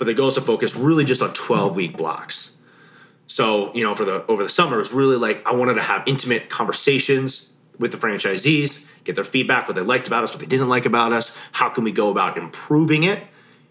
But 0.00 0.06
the 0.06 0.24
is 0.24 0.32
to 0.32 0.40
focus 0.40 0.74
really 0.74 1.04
just 1.04 1.20
on 1.20 1.34
12 1.34 1.76
week 1.76 1.98
blocks. 1.98 2.52
So, 3.26 3.70
you 3.74 3.84
know, 3.84 3.94
for 3.94 4.06
the 4.06 4.24
over 4.28 4.42
the 4.42 4.48
summer, 4.48 4.76
it 4.76 4.78
was 4.78 4.94
really 4.94 5.16
like 5.16 5.46
I 5.46 5.52
wanted 5.52 5.74
to 5.74 5.82
have 5.82 6.02
intimate 6.06 6.48
conversations 6.48 7.50
with 7.78 7.92
the 7.92 7.98
franchisees, 7.98 8.86
get 9.04 9.14
their 9.14 9.24
feedback, 9.24 9.68
what 9.68 9.74
they 9.74 9.82
liked 9.82 10.06
about 10.06 10.24
us, 10.24 10.32
what 10.32 10.40
they 10.40 10.46
didn't 10.46 10.70
like 10.70 10.86
about 10.86 11.12
us, 11.12 11.36
how 11.52 11.68
can 11.68 11.84
we 11.84 11.92
go 11.92 12.08
about 12.08 12.38
improving 12.38 13.04
it, 13.04 13.22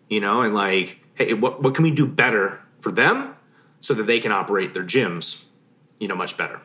you 0.07 0.19
know, 0.19 0.43
and 0.43 0.53
like, 0.53 0.99
hey, 1.15 1.33
what, 1.33 1.63
what 1.63 1.73
can 1.73 1.81
we 1.81 1.89
do 1.89 2.05
better 2.05 2.61
for 2.79 2.91
them 2.91 3.35
so 3.81 3.95
that 3.95 4.05
they 4.05 4.19
can 4.19 4.31
operate 4.31 4.75
their 4.75 4.83
gyms, 4.83 5.45
you 5.99 6.07
know, 6.07 6.15
much 6.15 6.37
better. 6.37 6.61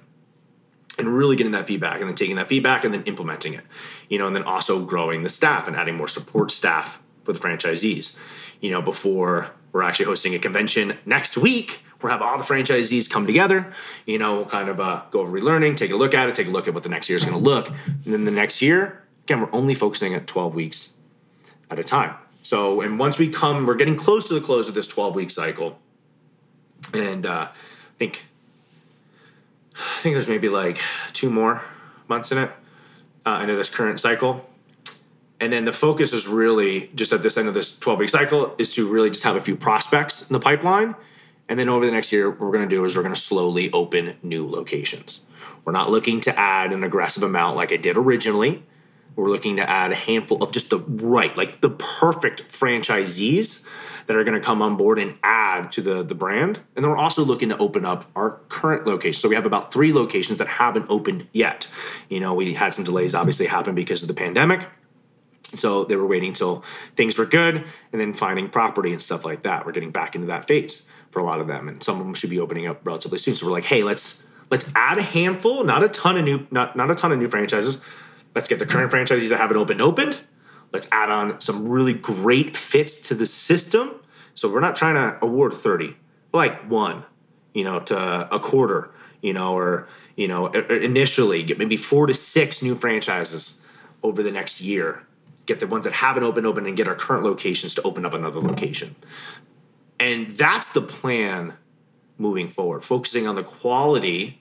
And 0.98 1.08
really 1.08 1.36
getting 1.36 1.52
that 1.52 1.66
feedback 1.66 2.00
and 2.00 2.08
then 2.08 2.16
taking 2.16 2.36
that 2.36 2.48
feedback 2.48 2.84
and 2.84 2.92
then 2.92 3.02
implementing 3.04 3.54
it, 3.54 3.64
you 4.10 4.18
know, 4.18 4.26
and 4.26 4.36
then 4.36 4.42
also 4.42 4.84
growing 4.84 5.22
the 5.22 5.30
staff 5.30 5.66
and 5.66 5.74
adding 5.74 5.96
more 5.96 6.06
support 6.06 6.50
staff 6.50 7.00
for 7.22 7.32
the 7.32 7.38
franchisees. 7.38 8.14
You 8.64 8.70
know, 8.70 8.82
before 8.82 9.50
we're 9.72 9.82
actually 9.82 10.06
hosting 10.06 10.34
a 10.34 10.38
convention 10.38 10.96
next 11.04 11.36
week 11.36 11.80
We'll 12.04 12.12
have 12.12 12.20
all 12.20 12.36
the 12.36 12.44
franchisees 12.44 13.08
come 13.08 13.26
together. 13.26 13.72
You 14.04 14.18
know, 14.18 14.36
we'll 14.36 14.44
kind 14.44 14.68
of 14.68 14.78
uh, 14.78 15.04
go 15.10 15.20
over 15.20 15.40
relearning, 15.40 15.74
take 15.74 15.90
a 15.90 15.96
look 15.96 16.12
at 16.12 16.28
it, 16.28 16.34
take 16.34 16.46
a 16.46 16.50
look 16.50 16.68
at 16.68 16.74
what 16.74 16.82
the 16.82 16.90
next 16.90 17.08
year 17.08 17.16
is 17.16 17.24
going 17.24 17.32
to 17.32 17.42
look. 17.42 17.70
And 17.86 18.12
then 18.12 18.26
the 18.26 18.30
next 18.30 18.60
year, 18.60 19.02
again, 19.22 19.40
we're 19.40 19.48
only 19.54 19.74
focusing 19.74 20.12
at 20.12 20.26
12 20.26 20.54
weeks 20.54 20.90
at 21.70 21.78
a 21.78 21.82
time. 21.82 22.14
So, 22.42 22.82
and 22.82 22.98
once 22.98 23.18
we 23.18 23.30
come, 23.30 23.64
we're 23.64 23.76
getting 23.76 23.96
close 23.96 24.28
to 24.28 24.34
the 24.34 24.42
close 24.42 24.68
of 24.68 24.74
this 24.74 24.86
12 24.86 25.14
week 25.14 25.30
cycle. 25.30 25.78
And 26.92 27.24
uh, 27.24 27.48
I 27.50 27.96
think, 27.96 28.26
I 29.74 30.00
think 30.02 30.14
there's 30.14 30.28
maybe 30.28 30.50
like 30.50 30.78
two 31.14 31.30
more 31.30 31.62
months 32.06 32.32
in 32.32 32.36
it 32.36 32.50
uh, 33.24 33.38
into 33.40 33.56
this 33.56 33.70
current 33.70 33.98
cycle. 33.98 34.46
And 35.44 35.52
then 35.52 35.66
the 35.66 35.72
focus 35.72 36.12
is 36.14 36.26
really 36.26 36.90
just 36.94 37.12
at 37.12 37.22
this 37.22 37.36
end 37.36 37.48
of 37.48 37.54
this 37.54 37.78
12 37.78 37.98
week 37.98 38.08
cycle 38.08 38.54
is 38.56 38.74
to 38.74 38.88
really 38.88 39.10
just 39.10 39.24
have 39.24 39.36
a 39.36 39.40
few 39.40 39.56
prospects 39.56 40.28
in 40.28 40.32
the 40.32 40.40
pipeline 40.40 40.94
and 41.48 41.58
then 41.58 41.68
over 41.68 41.84
the 41.84 41.92
next 41.92 42.12
year, 42.12 42.30
what 42.30 42.40
we're 42.40 42.52
going 42.52 42.68
to 42.68 42.74
do 42.74 42.84
is 42.84 42.96
we're 42.96 43.02
going 43.02 43.14
to 43.14 43.20
slowly 43.20 43.70
open 43.72 44.16
new 44.22 44.46
locations. 44.46 45.20
We're 45.64 45.72
not 45.72 45.90
looking 45.90 46.20
to 46.20 46.38
add 46.38 46.72
an 46.72 46.84
aggressive 46.84 47.22
amount 47.22 47.56
like 47.56 47.72
I 47.72 47.76
did 47.76 47.96
originally. 47.96 48.62
We're 49.16 49.30
looking 49.30 49.56
to 49.56 49.68
add 49.68 49.92
a 49.92 49.94
handful 49.94 50.42
of 50.42 50.52
just 50.52 50.70
the 50.70 50.78
right, 50.78 51.36
like 51.36 51.60
the 51.60 51.70
perfect 51.70 52.48
franchisees 52.48 53.62
that 54.06 54.16
are 54.16 54.24
going 54.24 54.38
to 54.38 54.44
come 54.44 54.60
on 54.60 54.76
board 54.76 54.98
and 54.98 55.16
add 55.22 55.70
to 55.72 55.80
the, 55.80 56.02
the 56.02 56.14
brand. 56.14 56.58
And 56.74 56.84
then 56.84 56.90
we're 56.90 56.96
also 56.96 57.24
looking 57.24 57.48
to 57.50 57.58
open 57.58 57.86
up 57.86 58.10
our 58.16 58.40
current 58.48 58.86
location. 58.86 59.18
So 59.18 59.28
we 59.28 59.34
have 59.34 59.46
about 59.46 59.72
three 59.72 59.92
locations 59.92 60.38
that 60.38 60.48
haven't 60.48 60.86
opened 60.88 61.28
yet. 61.32 61.68
You 62.08 62.20
know, 62.20 62.34
we 62.34 62.54
had 62.54 62.74
some 62.74 62.84
delays 62.84 63.14
obviously 63.14 63.46
happen 63.46 63.74
because 63.74 64.02
of 64.02 64.08
the 64.08 64.14
pandemic. 64.14 64.66
So 65.52 65.84
they 65.84 65.96
were 65.96 66.06
waiting 66.06 66.32
till 66.32 66.64
things 66.96 67.18
were 67.18 67.26
good 67.26 67.64
and 67.92 68.00
then 68.00 68.12
finding 68.12 68.48
property 68.48 68.92
and 68.92 69.02
stuff 69.02 69.24
like 69.24 69.42
that. 69.44 69.66
We're 69.66 69.72
getting 69.72 69.90
back 69.90 70.14
into 70.14 70.26
that 70.28 70.46
phase 70.46 70.86
for 71.10 71.20
a 71.20 71.24
lot 71.24 71.40
of 71.40 71.46
them, 71.46 71.68
and 71.68 71.82
some 71.82 72.00
of 72.00 72.06
them 72.06 72.14
should 72.14 72.30
be 72.30 72.40
opening 72.40 72.66
up 72.66 72.80
relatively 72.84 73.18
soon. 73.18 73.36
So 73.36 73.46
we're 73.46 73.52
like, 73.52 73.64
hey, 73.64 73.82
let's 73.82 74.24
let's 74.50 74.70
add 74.74 74.98
a 74.98 75.02
handful, 75.02 75.64
not 75.64 75.84
a 75.84 75.88
ton 75.88 76.16
of 76.16 76.24
new, 76.24 76.46
not 76.50 76.76
not 76.76 76.90
a 76.90 76.94
ton 76.94 77.12
of 77.12 77.18
new 77.18 77.28
franchises. 77.28 77.80
Let's 78.34 78.48
get 78.48 78.58
the 78.58 78.66
current 78.66 78.90
franchises 78.90 79.28
that 79.30 79.38
haven't 79.38 79.56
opened 79.56 79.80
opened. 79.80 80.20
Let's 80.72 80.88
add 80.90 81.08
on 81.08 81.40
some 81.40 81.68
really 81.68 81.92
great 81.92 82.56
fits 82.56 83.00
to 83.08 83.14
the 83.14 83.26
system. 83.26 84.00
So 84.34 84.50
we're 84.50 84.60
not 84.60 84.74
trying 84.74 84.96
to 84.96 85.24
award 85.24 85.54
thirty, 85.54 85.96
like 86.32 86.68
one, 86.68 87.04
you 87.52 87.62
know, 87.62 87.78
to 87.80 88.34
a 88.34 88.40
quarter, 88.40 88.90
you 89.22 89.32
know, 89.32 89.56
or 89.56 89.88
you 90.16 90.26
know, 90.26 90.48
initially 90.48 91.42
get 91.42 91.58
maybe 91.58 91.76
four 91.76 92.06
to 92.06 92.14
six 92.14 92.62
new 92.62 92.74
franchises 92.74 93.60
over 94.02 94.22
the 94.22 94.30
next 94.32 94.60
year 94.60 95.06
get 95.46 95.60
the 95.60 95.66
ones 95.66 95.84
that 95.84 95.92
haven't 95.92 96.22
opened 96.22 96.46
open 96.46 96.66
and 96.66 96.76
get 96.76 96.88
our 96.88 96.94
current 96.94 97.24
locations 97.24 97.74
to 97.74 97.82
open 97.82 98.04
up 98.04 98.14
another 98.14 98.40
location. 98.40 98.96
And 100.00 100.36
that's 100.36 100.72
the 100.72 100.80
plan 100.80 101.54
moving 102.18 102.48
forward, 102.48 102.84
focusing 102.84 103.26
on 103.26 103.34
the 103.34 103.42
quality. 103.42 104.40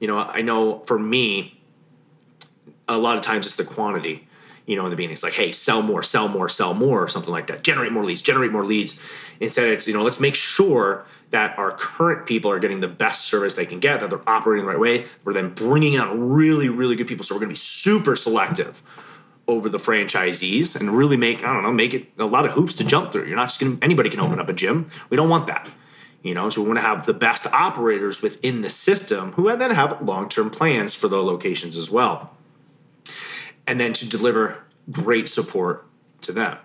You 0.00 0.08
know, 0.08 0.18
I 0.18 0.42
know 0.42 0.80
for 0.80 0.98
me, 0.98 1.60
a 2.88 2.98
lot 2.98 3.16
of 3.16 3.22
times 3.22 3.46
it's 3.46 3.56
the 3.56 3.64
quantity. 3.64 4.26
You 4.66 4.76
know, 4.76 4.84
in 4.84 4.90
the 4.90 4.96
beginning, 4.96 5.14
it's 5.14 5.22
like, 5.22 5.32
hey, 5.32 5.50
sell 5.52 5.80
more, 5.80 6.02
sell 6.02 6.28
more, 6.28 6.48
sell 6.48 6.74
more, 6.74 7.02
or 7.02 7.08
something 7.08 7.32
like 7.32 7.46
that. 7.46 7.62
Generate 7.62 7.90
more 7.90 8.04
leads, 8.04 8.20
generate 8.20 8.52
more 8.52 8.64
leads. 8.64 8.98
Instead, 9.40 9.68
it's, 9.68 9.88
you 9.88 9.94
know, 9.94 10.02
let's 10.02 10.20
make 10.20 10.34
sure 10.34 11.06
that 11.30 11.58
our 11.58 11.72
current 11.72 12.26
people 12.26 12.50
are 12.50 12.58
getting 12.58 12.80
the 12.80 12.88
best 12.88 13.26
service 13.26 13.54
they 13.54 13.66
can 13.66 13.80
get, 13.80 14.00
that 14.00 14.10
they're 14.10 14.28
operating 14.28 14.66
the 14.66 14.70
right 14.70 14.78
way. 14.78 15.06
We're 15.24 15.32
then 15.32 15.54
bringing 15.54 15.96
out 15.96 16.12
really, 16.18 16.68
really 16.68 16.96
good 16.96 17.06
people. 17.06 17.24
So 17.24 17.34
we're 17.34 17.40
going 17.40 17.50
to 17.50 17.54
be 17.54 17.58
super 17.58 18.14
selective 18.16 18.82
over 19.48 19.70
the 19.70 19.78
franchisees 19.78 20.78
and 20.78 20.96
really 20.96 21.16
make 21.16 21.42
I 21.42 21.52
don't 21.52 21.62
know 21.62 21.72
make 21.72 21.94
it 21.94 22.06
a 22.18 22.26
lot 22.26 22.44
of 22.44 22.52
hoops 22.52 22.74
to 22.76 22.84
jump 22.84 23.10
through. 23.10 23.24
You're 23.24 23.36
not 23.36 23.46
just 23.46 23.58
going 23.58 23.78
anybody 23.82 24.10
can 24.10 24.20
open 24.20 24.38
up 24.38 24.48
a 24.48 24.52
gym. 24.52 24.90
We 25.08 25.16
don't 25.16 25.30
want 25.30 25.46
that. 25.48 25.70
You 26.22 26.34
know, 26.34 26.50
so 26.50 26.60
we 26.60 26.68
want 26.68 26.78
to 26.78 26.82
have 26.82 27.06
the 27.06 27.14
best 27.14 27.46
operators 27.46 28.20
within 28.20 28.60
the 28.60 28.70
system 28.70 29.32
who 29.32 29.56
then 29.56 29.70
have 29.70 30.02
long-term 30.02 30.50
plans 30.50 30.94
for 30.94 31.08
the 31.08 31.22
locations 31.22 31.76
as 31.76 31.90
well. 31.90 32.36
And 33.66 33.80
then 33.80 33.92
to 33.94 34.06
deliver 34.06 34.58
great 34.90 35.28
support 35.28 35.86
to 36.22 36.32
them. 36.32 36.58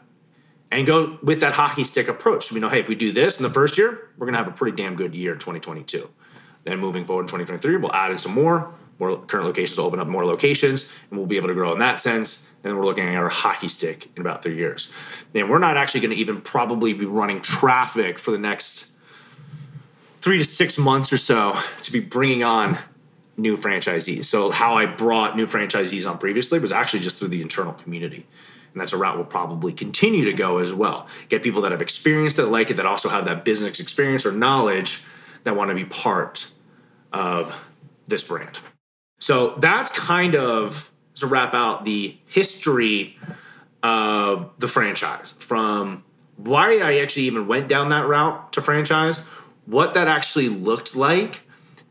And 0.72 0.88
go 0.88 1.20
with 1.22 1.40
that 1.42 1.54
hockey 1.54 1.84
stick 1.84 2.08
approach. 2.08 2.52
We 2.52 2.60
know, 2.60 2.70
hey, 2.70 2.80
if 2.80 2.88
we 2.88 2.96
do 2.96 3.12
this 3.12 3.38
in 3.38 3.44
the 3.44 3.50
first 3.50 3.78
year, 3.78 4.10
we're 4.18 4.26
going 4.26 4.34
to 4.34 4.40
have 4.40 4.48
a 4.48 4.58
pretty 4.58 4.76
damn 4.76 4.96
good 4.96 5.14
year 5.14 5.34
in 5.34 5.40
2022. 5.40 6.10
Then 6.64 6.80
moving 6.80 7.06
forward 7.06 7.24
in 7.24 7.28
2023, 7.28 7.78
we'll 7.78 7.94
add 7.94 8.12
in 8.12 8.18
some 8.18 8.34
more, 8.34 8.74
more 8.98 9.18
current 9.18 9.46
locations 9.46 9.78
open 9.78 10.00
up 10.00 10.08
more 10.08 10.26
locations, 10.26 10.92
and 11.10 11.20
we'll 11.20 11.28
be 11.28 11.38
able 11.38 11.50
to 11.50 11.54
grow 11.54 11.74
in 11.74 11.80
that 11.80 12.00
sense 12.00 12.48
and 12.64 12.78
we're 12.78 12.86
looking 12.86 13.06
at 13.06 13.16
our 13.16 13.30
hockey 13.30 13.68
stick 13.68 14.10
in 14.16 14.22
about 14.22 14.44
three 14.44 14.56
years. 14.56 14.92
And 15.34 15.50
we're 15.50 15.60
not 15.60 15.78
actually 15.78 16.02
going 16.02 16.12
to 16.12 16.18
even 16.18 16.42
probably 16.42 16.94
be 16.94 17.06
running 17.06 17.42
traffic 17.42 18.18
for 18.18 18.32
the 18.32 18.38
next 18.38 18.92
three 20.22 20.38
to 20.38 20.44
six 20.44 20.78
months 20.78 21.12
or 21.12 21.18
so 21.18 21.58
to 21.82 21.92
be 21.92 22.00
bringing 22.00 22.44
on 22.44 22.78
new 23.36 23.58
franchisees. 23.58 24.26
So 24.26 24.52
how 24.52 24.76
I 24.76 24.86
brought 24.86 25.36
new 25.36 25.48
franchisees 25.48 26.10
on 26.10 26.18
previously 26.18 26.60
was 26.60 26.72
actually 26.72 27.02
just 27.02 27.18
through 27.18 27.30
the 27.30 27.42
internal 27.42 27.74
community. 27.74 28.26
And 28.72 28.82
that's 28.82 28.94
a 28.94 28.98
route 28.98 29.18
we'll 29.18 29.26
probably 29.26 29.74
continue 29.74 30.24
to 30.26 30.34
go 30.34 30.60
as 30.60 30.74
well. 30.74 31.08
Get 31.30 31.44
people 31.44 31.62
that 31.64 31.72
have 31.72 31.82
experienced 31.82 32.40
it, 32.40 32.46
like 32.46 32.72
it, 32.72 32.76
that 32.76 32.86
also 32.86 33.10
have 33.10 33.26
that 33.26 33.44
business 33.44 33.80
experience 33.80 34.26
or 34.26 34.32
knowledge 34.32 35.04
that 35.44 35.56
want 35.56 35.70
to 35.70 35.76
be 35.76 35.86
part 35.86 36.50
of 37.12 37.54
this 38.08 38.24
brand. 38.24 38.58
So 39.20 39.56
that's 39.58 39.90
kind 39.92 40.36
of 40.36 40.92
to 41.16 41.28
wrap 41.28 41.54
out 41.54 41.86
the 41.86 42.18
history 42.26 43.18
of 43.82 44.52
the 44.58 44.68
franchise 44.68 45.34
from 45.40 46.04
why 46.38 46.80
I 46.80 47.00
actually 47.00 47.24
even 47.24 47.48
went 47.48 47.68
down 47.68 47.90
that 47.90 48.08
route 48.08 48.54
to 48.54 48.62
franchise, 48.62 49.20
what 49.66 49.94
that 49.94 50.08
actually 50.08 50.50
looked 50.50 50.96
like, 50.96 51.42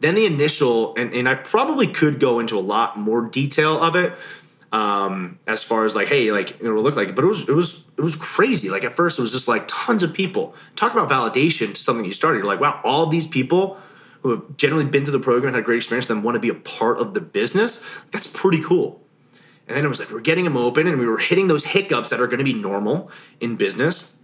then 0.01 0.15
the 0.15 0.27
initial, 0.27 0.95
and, 0.97 1.15
and 1.15 1.29
I 1.29 1.35
probably 1.35 1.87
could 1.87 2.19
go 2.19 2.41
into 2.41 2.59
a 2.59 2.61
lot 2.61 2.99
more 2.99 3.23
detail 3.23 3.81
of 3.81 3.95
it 3.95 4.13
um, 4.73 5.39
as 5.47 5.63
far 5.63 5.85
as 5.85 5.95
like, 5.95 6.09
hey, 6.09 6.33
like 6.33 6.61
it 6.61 6.71
would 6.71 6.83
look 6.83 6.97
like, 6.97 7.15
but 7.15 7.25
it 7.25 7.29
was 7.29 7.49
it 7.49 7.53
was 7.53 7.85
it 7.97 8.01
was 8.01 8.17
crazy. 8.17 8.71
Like 8.71 8.85
at 8.85 8.95
first, 8.95 9.19
it 9.19 9.23
was 9.23 9.31
just 9.31 9.47
like 9.47 9.65
tons 9.69 10.03
of 10.03 10.13
people. 10.15 10.55
Talk 10.77 10.93
about 10.93 11.11
validation 11.11 11.75
to 11.75 11.81
something 11.81 12.05
you 12.05 12.15
started. 12.15 12.39
You're 12.39 12.47
like, 12.47 12.61
wow, 12.61 12.81
all 12.83 13.07
these 13.07 13.27
people 13.27 13.79
who 14.23 14.31
have 14.31 14.57
generally 14.57 14.85
been 14.85 15.05
to 15.05 15.11
the 15.11 15.19
program, 15.19 15.53
had 15.53 15.61
a 15.61 15.65
great 15.65 15.77
experience, 15.77 16.07
then 16.07 16.23
want 16.23 16.37
to 16.37 16.41
be 16.41 16.49
a 16.49 16.55
part 16.55 16.99
of 16.99 17.13
the 17.13 17.21
business. 17.21 17.85
That's 18.13 18.27
pretty 18.27 18.63
cool. 18.63 19.03
And 19.69 19.77
then 19.77 19.85
it 19.85 19.89
was 19.89 20.01
like 20.01 20.09
we 20.09 20.15
were 20.15 20.21
getting 20.21 20.45
them 20.45 20.57
open 20.57 20.87
and 20.87 20.99
we 20.99 21.07
were 21.07 21.19
hitting 21.19 21.49
those 21.49 21.65
hiccups 21.65 22.11
that 22.11 22.21
are 22.21 22.27
going 22.27 22.39
to 22.39 22.45
be 22.45 22.53
normal 22.55 23.11
in 23.41 23.57
business, 23.57 24.17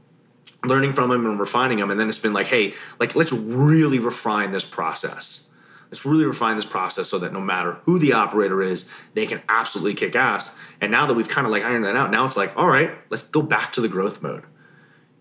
learning 0.64 0.92
from 0.92 1.10
them 1.10 1.24
and 1.26 1.38
refining 1.38 1.78
them. 1.78 1.90
And 1.90 1.98
then 1.98 2.08
it's 2.08 2.18
been 2.18 2.32
like, 2.32 2.48
hey, 2.48 2.74
like 2.98 3.14
let's 3.14 3.32
really 3.32 3.98
refine 3.98 4.52
this 4.52 4.64
process. 4.64 5.48
Let's 5.90 6.04
really 6.04 6.24
refine 6.24 6.56
this 6.56 6.66
process 6.66 7.08
so 7.08 7.18
that 7.20 7.32
no 7.32 7.40
matter 7.40 7.78
who 7.84 7.98
the 7.98 8.12
operator 8.12 8.62
is, 8.62 8.90
they 9.14 9.26
can 9.26 9.40
absolutely 9.48 9.94
kick 9.94 10.14
ass. 10.16 10.54
And 10.80 10.90
now 10.90 11.06
that 11.06 11.14
we've 11.14 11.28
kind 11.28 11.46
of 11.46 11.50
like 11.50 11.64
ironed 11.64 11.84
that 11.84 11.96
out, 11.96 12.10
now 12.10 12.26
it's 12.26 12.36
like, 12.36 12.54
all 12.56 12.68
right, 12.68 12.90
let's 13.08 13.22
go 13.22 13.40
back 13.40 13.72
to 13.72 13.80
the 13.80 13.88
growth 13.88 14.20
mode. 14.20 14.44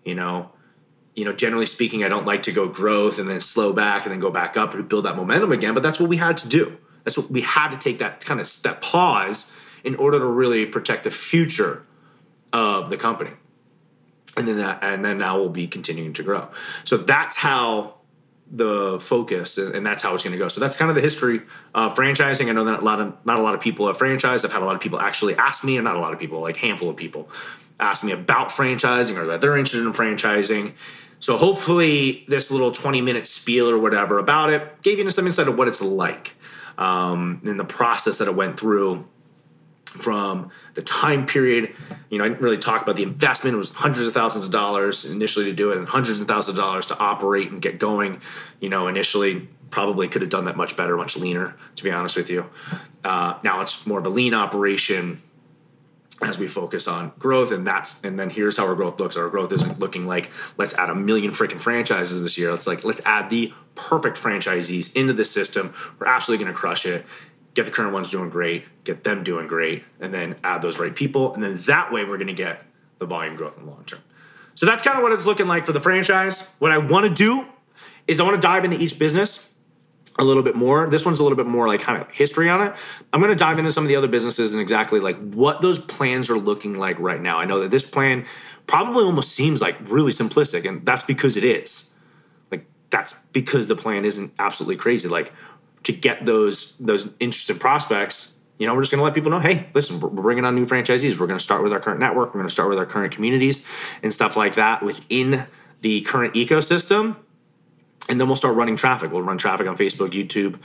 You 0.04 0.14
know, 0.14 0.50
you 1.14 1.24
know, 1.24 1.32
generally 1.32 1.66
speaking, 1.66 2.04
I 2.04 2.08
don't 2.08 2.26
like 2.26 2.42
to 2.42 2.52
go 2.52 2.68
growth 2.68 3.18
and 3.18 3.28
then 3.28 3.40
slow 3.40 3.72
back 3.72 4.04
and 4.04 4.12
then 4.12 4.20
go 4.20 4.30
back 4.30 4.56
up 4.56 4.74
and 4.74 4.88
build 4.88 5.06
that 5.06 5.16
momentum 5.16 5.52
again. 5.52 5.74
But 5.74 5.82
that's 5.82 5.98
what 5.98 6.08
we 6.08 6.18
had 6.18 6.36
to 6.38 6.48
do. 6.48 6.76
That's 7.04 7.16
what 7.16 7.30
we 7.30 7.40
had 7.40 7.70
to 7.70 7.78
take 7.78 7.98
that 8.00 8.24
kind 8.24 8.40
of 8.40 8.62
that 8.62 8.82
pause 8.82 9.52
in 9.84 9.94
order 9.96 10.18
to 10.18 10.26
really 10.26 10.66
protect 10.66 11.04
the 11.04 11.10
future 11.10 11.84
of 12.52 12.90
the 12.90 12.96
company. 12.96 13.32
And 14.36 14.46
then 14.46 14.58
that, 14.58 14.78
and 14.82 15.04
then 15.04 15.18
now 15.18 15.38
we'll 15.38 15.48
be 15.48 15.66
continuing 15.66 16.12
to 16.14 16.22
grow. 16.22 16.48
So 16.84 16.96
that's 16.96 17.34
how 17.34 17.94
the 18.50 18.98
focus 19.00 19.58
and 19.58 19.84
that's 19.84 20.02
how 20.02 20.14
it's 20.14 20.22
going 20.22 20.32
to 20.32 20.38
go. 20.38 20.48
So 20.48 20.60
that's 20.60 20.76
kind 20.76 20.90
of 20.90 20.94
the 20.94 21.02
history 21.02 21.42
of 21.74 21.94
franchising. 21.94 22.48
I 22.48 22.52
know 22.52 22.64
that 22.64 22.80
a 22.80 22.84
lot 22.84 23.00
of 23.00 23.14
not 23.24 23.38
a 23.38 23.42
lot 23.42 23.54
of 23.54 23.60
people 23.60 23.86
have 23.86 23.98
franchised. 23.98 24.44
I've 24.44 24.52
had 24.52 24.62
a 24.62 24.64
lot 24.64 24.74
of 24.74 24.80
people 24.80 25.00
actually 25.00 25.36
ask 25.36 25.64
me, 25.64 25.76
and 25.76 25.84
not 25.84 25.96
a 25.96 26.00
lot 26.00 26.12
of 26.12 26.18
people, 26.18 26.40
like 26.40 26.56
handful 26.56 26.88
of 26.88 26.96
people, 26.96 27.28
ask 27.78 28.02
me 28.04 28.12
about 28.12 28.50
franchising 28.50 29.16
or 29.16 29.26
that 29.26 29.40
they're 29.40 29.56
interested 29.56 29.86
in 29.86 29.92
franchising. 29.92 30.72
So 31.20 31.36
hopefully, 31.36 32.24
this 32.28 32.50
little 32.50 32.72
20 32.72 33.00
minute 33.00 33.26
spiel 33.26 33.68
or 33.68 33.78
whatever 33.78 34.18
about 34.18 34.50
it 34.50 34.82
gave 34.82 34.98
you 34.98 35.10
some 35.10 35.26
insight 35.26 35.48
of 35.48 35.58
what 35.58 35.68
it's 35.68 35.82
like 35.82 36.34
um, 36.78 37.42
in 37.44 37.56
the 37.56 37.64
process 37.64 38.18
that 38.18 38.28
it 38.28 38.34
went 38.34 38.58
through 38.58 39.06
from 39.88 40.50
the 40.74 40.82
time 40.82 41.26
period. 41.26 41.74
You 42.10 42.18
know, 42.18 42.24
I 42.24 42.28
didn't 42.28 42.42
really 42.42 42.58
talk 42.58 42.82
about 42.82 42.96
the 42.96 43.02
investment. 43.02 43.54
It 43.54 43.58
was 43.58 43.72
hundreds 43.72 44.06
of 44.06 44.14
thousands 44.14 44.44
of 44.44 44.50
dollars 44.50 45.04
initially 45.04 45.46
to 45.46 45.52
do 45.52 45.72
it, 45.72 45.78
and 45.78 45.86
hundreds 45.86 46.20
of 46.20 46.28
thousands 46.28 46.56
of 46.58 46.64
dollars 46.64 46.86
to 46.86 46.98
operate 46.98 47.50
and 47.50 47.60
get 47.60 47.78
going. 47.78 48.20
You 48.60 48.68
know, 48.68 48.88
initially 48.88 49.48
probably 49.70 50.08
could 50.08 50.22
have 50.22 50.30
done 50.30 50.46
that 50.46 50.56
much 50.56 50.76
better, 50.76 50.96
much 50.96 51.16
leaner, 51.16 51.54
to 51.76 51.84
be 51.84 51.90
honest 51.90 52.16
with 52.16 52.30
you. 52.30 52.46
Uh, 53.04 53.38
now 53.44 53.60
it's 53.60 53.86
more 53.86 53.98
of 53.98 54.06
a 54.06 54.08
lean 54.08 54.34
operation 54.34 55.20
as 56.20 56.38
we 56.38 56.48
focus 56.48 56.88
on 56.88 57.12
growth 57.18 57.52
and 57.52 57.64
that's 57.64 58.02
and 58.02 58.18
then 58.18 58.28
here's 58.28 58.56
how 58.56 58.66
our 58.66 58.74
growth 58.74 58.98
looks 58.98 59.16
our 59.16 59.28
growth 59.28 59.52
isn't 59.52 59.78
looking 59.78 60.04
like 60.04 60.30
let's 60.56 60.74
add 60.74 60.90
a 60.90 60.94
million 60.94 61.30
freaking 61.30 61.60
franchises 61.60 62.24
this 62.24 62.36
year 62.36 62.52
it's 62.52 62.66
like 62.66 62.82
let's 62.82 63.00
add 63.04 63.30
the 63.30 63.52
perfect 63.76 64.18
franchisees 64.18 64.94
into 64.96 65.12
the 65.12 65.24
system 65.24 65.72
we're 65.98 66.08
absolutely 66.08 66.44
going 66.44 66.52
to 66.52 66.58
crush 66.58 66.84
it 66.84 67.06
get 67.58 67.66
the 67.66 67.72
current 67.72 67.92
ones 67.92 68.10
doing 68.10 68.30
great 68.30 68.64
get 68.84 69.02
them 69.02 69.24
doing 69.24 69.48
great 69.48 69.82
and 70.00 70.14
then 70.14 70.36
add 70.44 70.62
those 70.62 70.78
right 70.78 70.94
people 70.94 71.34
and 71.34 71.42
then 71.42 71.56
that 71.58 71.92
way 71.92 72.04
we're 72.04 72.16
going 72.16 72.28
to 72.28 72.32
get 72.32 72.62
the 72.98 73.06
volume 73.06 73.34
growth 73.34 73.58
in 73.58 73.64
the 73.64 73.70
long 73.70 73.84
term 73.84 74.00
so 74.54 74.64
that's 74.64 74.82
kind 74.82 74.96
of 74.96 75.02
what 75.02 75.12
it's 75.12 75.26
looking 75.26 75.48
like 75.48 75.66
for 75.66 75.72
the 75.72 75.80
franchise 75.80 76.46
what 76.60 76.70
i 76.70 76.78
want 76.78 77.04
to 77.04 77.12
do 77.12 77.44
is 78.06 78.20
i 78.20 78.22
want 78.22 78.34
to 78.34 78.40
dive 78.40 78.64
into 78.64 78.78
each 78.80 78.96
business 78.96 79.48
a 80.18 80.24
little 80.24 80.42
bit 80.42 80.56
more. 80.56 80.88
This 80.88 81.04
one's 81.04 81.20
a 81.20 81.22
little 81.22 81.36
bit 81.36 81.46
more 81.46 81.68
like 81.68 81.80
kind 81.80 82.02
of 82.02 82.10
history 82.10 82.50
on 82.50 82.66
it. 82.66 82.74
I'm 83.12 83.20
going 83.20 83.30
to 83.30 83.36
dive 83.36 83.58
into 83.58 83.70
some 83.70 83.84
of 83.84 83.88
the 83.88 83.94
other 83.94 84.08
businesses 84.08 84.52
and 84.52 84.60
exactly 84.60 84.98
like 84.98 85.16
what 85.32 85.60
those 85.60 85.78
plans 85.78 86.28
are 86.28 86.36
looking 86.36 86.74
like 86.74 86.98
right 86.98 87.20
now. 87.20 87.38
I 87.38 87.44
know 87.44 87.60
that 87.60 87.70
this 87.70 87.84
plan 87.84 88.26
probably 88.66 89.04
almost 89.04 89.30
seems 89.30 89.60
like 89.60 89.76
really 89.88 90.10
simplistic, 90.10 90.68
and 90.68 90.84
that's 90.84 91.04
because 91.04 91.36
it 91.36 91.44
is. 91.44 91.92
Like 92.50 92.66
that's 92.90 93.14
because 93.32 93.68
the 93.68 93.76
plan 93.76 94.04
isn't 94.04 94.32
absolutely 94.38 94.76
crazy. 94.76 95.08
Like 95.08 95.32
to 95.88 95.92
get 95.92 96.24
those 96.24 96.74
those 96.78 97.08
interested 97.20 97.60
prospects, 97.60 98.34
you 98.58 98.66
know, 98.66 98.74
we're 98.74 98.82
just 98.82 98.92
going 98.92 99.00
to 99.00 99.04
let 99.04 99.14
people 99.14 99.30
know, 99.30 99.40
hey, 99.40 99.68
listen, 99.74 100.00
we're 100.00 100.08
bringing 100.08 100.44
on 100.44 100.54
new 100.54 100.66
franchisees. 100.66 101.18
We're 101.18 101.26
going 101.26 101.38
to 101.38 101.44
start 101.44 101.62
with 101.62 101.72
our 101.72 101.80
current 101.80 102.00
network. 102.00 102.28
We're 102.28 102.40
going 102.40 102.48
to 102.48 102.52
start 102.54 102.68
with 102.68 102.78
our 102.78 102.86
current 102.86 103.12
communities 103.12 103.66
and 104.02 104.14
stuff 104.14 104.36
like 104.36 104.54
that 104.54 104.82
within 104.82 105.46
the 105.80 106.00
current 106.02 106.34
ecosystem 106.34 107.16
and 108.08 108.20
then 108.20 108.26
we'll 108.26 108.36
start 108.36 108.56
running 108.56 108.76
traffic. 108.76 109.12
We'll 109.12 109.22
run 109.22 109.38
traffic 109.38 109.66
on 109.66 109.76
Facebook, 109.76 110.12
YouTube, 110.12 110.58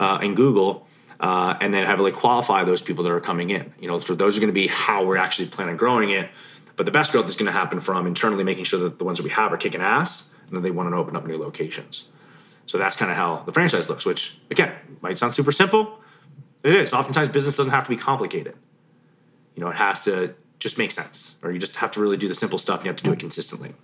uh, 0.00 0.18
and 0.22 0.34
Google, 0.34 0.86
uh, 1.20 1.56
and 1.60 1.72
then 1.72 1.84
heavily 1.84 2.12
qualify 2.12 2.64
those 2.64 2.82
people 2.82 3.04
that 3.04 3.12
are 3.12 3.20
coming 3.20 3.50
in. 3.50 3.72
You 3.78 3.88
know, 3.88 3.98
so 3.98 4.14
those 4.14 4.36
are 4.36 4.40
going 4.40 4.52
to 4.52 4.54
be 4.54 4.66
how 4.66 5.04
we're 5.04 5.18
actually 5.18 5.48
planning 5.48 5.72
on 5.72 5.76
growing 5.76 6.10
it. 6.10 6.30
But 6.76 6.86
the 6.86 6.92
best 6.92 7.12
growth 7.12 7.28
is 7.28 7.36
going 7.36 7.46
to 7.46 7.52
happen 7.52 7.80
from 7.80 8.06
internally 8.06 8.44
making 8.44 8.64
sure 8.64 8.80
that 8.80 8.98
the 8.98 9.04
ones 9.04 9.18
that 9.18 9.24
we 9.24 9.30
have 9.30 9.52
are 9.52 9.56
kicking 9.56 9.80
ass, 9.80 10.30
and 10.46 10.56
then 10.56 10.62
they 10.62 10.70
want 10.70 10.90
to 10.90 10.96
open 10.96 11.16
up 11.16 11.26
new 11.26 11.38
locations. 11.38 12.08
So 12.66 12.78
that's 12.78 12.96
kind 12.96 13.10
of 13.10 13.16
how 13.16 13.42
the 13.46 13.52
franchise 13.52 13.88
looks. 13.88 14.04
Which 14.04 14.38
again 14.50 14.72
might 15.00 15.18
sound 15.18 15.34
super 15.34 15.52
simple. 15.52 16.00
It 16.62 16.74
is. 16.74 16.92
Oftentimes, 16.92 17.28
business 17.28 17.56
doesn't 17.56 17.72
have 17.72 17.84
to 17.84 17.90
be 17.90 17.96
complicated. 17.96 18.54
You 19.54 19.62
know, 19.62 19.70
it 19.70 19.76
has 19.76 20.04
to 20.04 20.34
just 20.58 20.78
make 20.78 20.90
sense, 20.90 21.36
or 21.42 21.52
you 21.52 21.58
just 21.58 21.76
have 21.76 21.90
to 21.92 22.00
really 22.00 22.16
do 22.16 22.28
the 22.28 22.34
simple 22.34 22.58
stuff. 22.58 22.78
And 22.78 22.86
you 22.86 22.90
have 22.90 22.96
to 22.96 23.04
do 23.04 23.12
it 23.12 23.18
consistently 23.18 23.74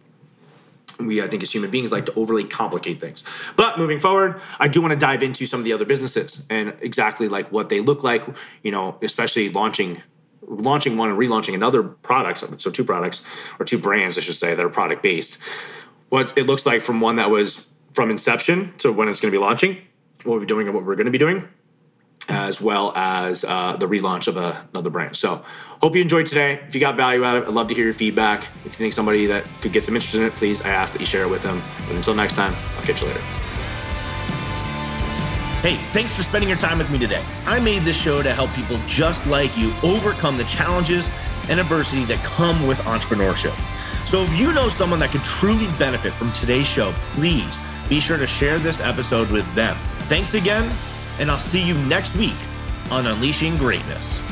we 0.99 1.23
i 1.23 1.29
think 1.29 1.43
as 1.43 1.53
human 1.53 1.71
beings 1.71 1.93
like 1.93 2.07
to 2.07 2.15
overly 2.15 2.45
complicate 2.45 3.01
things 3.01 3.25
but 3.57 3.79
moving 3.79 3.99
forward 3.99 4.41
i 4.59 4.69
do 4.69 4.81
want 4.81 4.93
to 4.93 4.97
dive 4.97 5.23
into 5.23 5.47
some 5.47 5.61
of 5.61 5.65
the 5.65 5.73
other 5.73 5.85
businesses 5.85 6.47
and 6.51 6.75
exactly 6.81 7.29
like 7.29 7.51
what 7.51 7.69
they 7.69 7.81
look 7.81 8.03
like 8.03 8.25
you 8.63 8.71
know 8.71 8.97
especially 9.03 9.49
launching 9.49 10.03
launching 10.43 10.97
one 10.97 11.09
and 11.09 11.19
relaunching 11.19 11.55
another 11.55 11.83
product 11.83 12.45
so 12.61 12.71
two 12.71 12.85
products 12.85 13.23
or 13.59 13.65
two 13.65 13.79
brands 13.79 14.17
i 14.19 14.21
should 14.21 14.35
say 14.35 14.55
that 14.55 14.65
are 14.65 14.71
product 14.71 15.03
based 15.03 15.39
what 16.09 16.37
it 16.37 16.47
looks 16.47 16.67
like 16.67 16.83
from 16.83 17.01
one 17.01 17.17
that 17.17 17.31
was 17.31 17.69
from 17.93 18.11
inception 18.11 18.75
to 18.79 18.93
when 18.93 19.09
it's 19.09 19.21
going 19.21 19.31
to 19.33 19.37
be 19.37 19.43
launching 19.43 19.79
what 20.25 20.39
we're 20.39 20.47
doing 20.47 20.67
and 20.67 20.75
what 20.75 20.85
we're 20.85 20.95
going 20.95 21.07
to 21.07 21.13
be 21.13 21.19
doing 21.19 21.49
as 22.29 22.61
well 22.61 22.93
as 22.95 23.45
uh, 23.45 23.77
the 23.77 23.87
relaunch 23.87 24.29
of 24.29 24.37
a, 24.37 24.67
another 24.73 24.91
brand. 24.91 25.17
So, 25.17 25.45
hope 25.81 25.97
you 25.97 26.03
enjoyed 26.03 26.27
today. 26.27 26.61
If 26.69 26.75
you 26.75 26.81
got 26.81 26.97
value 26.97 27.25
out 27.25 27.37
of 27.37 27.45
it, 27.45 27.49
I'd 27.49 27.55
love 27.55 27.69
to 27.69 27.75
hear 27.75 27.85
your 27.85 27.95
feedback. 27.95 28.47
If 28.65 28.67
you 28.67 28.71
think 28.71 28.93
somebody 28.93 29.27
that 29.27 29.45
could 29.61 29.73
get 29.73 29.85
some 29.85 29.97
interest 29.97 30.15
in 30.15 30.23
it, 30.23 30.35
please, 30.35 30.63
I 30.63 30.69
ask 30.69 30.93
that 30.93 31.01
you 31.01 31.07
share 31.07 31.25
it 31.25 31.29
with 31.29 31.43
them. 31.43 31.61
But 31.87 31.97
until 31.97 32.15
next 32.15 32.35
time, 32.35 32.55
I'll 32.77 32.85
catch 32.85 33.01
you 33.01 33.09
later. 33.09 33.21
Hey, 35.63 35.77
thanks 35.93 36.13
for 36.13 36.23
spending 36.23 36.49
your 36.49 36.59
time 36.59 36.79
with 36.79 36.91
me 36.91 36.99
today. 36.99 37.23
I 37.47 37.61
made 37.61 37.83
this 37.83 38.01
show 38.01 38.23
to 38.23 38.33
help 38.33 38.53
people 38.53 38.81
just 38.87 39.27
like 39.27 39.57
you 39.57 39.73
overcome 39.83 40.37
the 40.37 40.45
challenges 40.45 41.09
and 41.49 41.61
adversity 41.61 42.05
that 42.07 42.19
come 42.19 42.67
with 42.67 42.79
entrepreneurship. 42.81 43.57
So, 44.07 44.23
if 44.23 44.35
you 44.35 44.53
know 44.53 44.69
someone 44.69 44.99
that 45.01 45.11
could 45.11 45.23
truly 45.23 45.67
benefit 45.79 46.13
from 46.13 46.31
today's 46.33 46.67
show, 46.67 46.93
please 47.09 47.59
be 47.93 48.01
sure 48.01 48.17
to 48.17 48.27
share 48.27 48.59
this 48.59 48.81
episode 48.81 49.31
with 49.31 49.45
them. 49.55 49.77
Thanks 50.09 50.33
again 50.33 50.73
and 51.19 51.31
I'll 51.31 51.37
see 51.37 51.61
you 51.61 51.75
next 51.75 52.17
week 52.17 52.39
on 52.91 53.07
Unleashing 53.07 53.59
Greatness. 53.59 54.32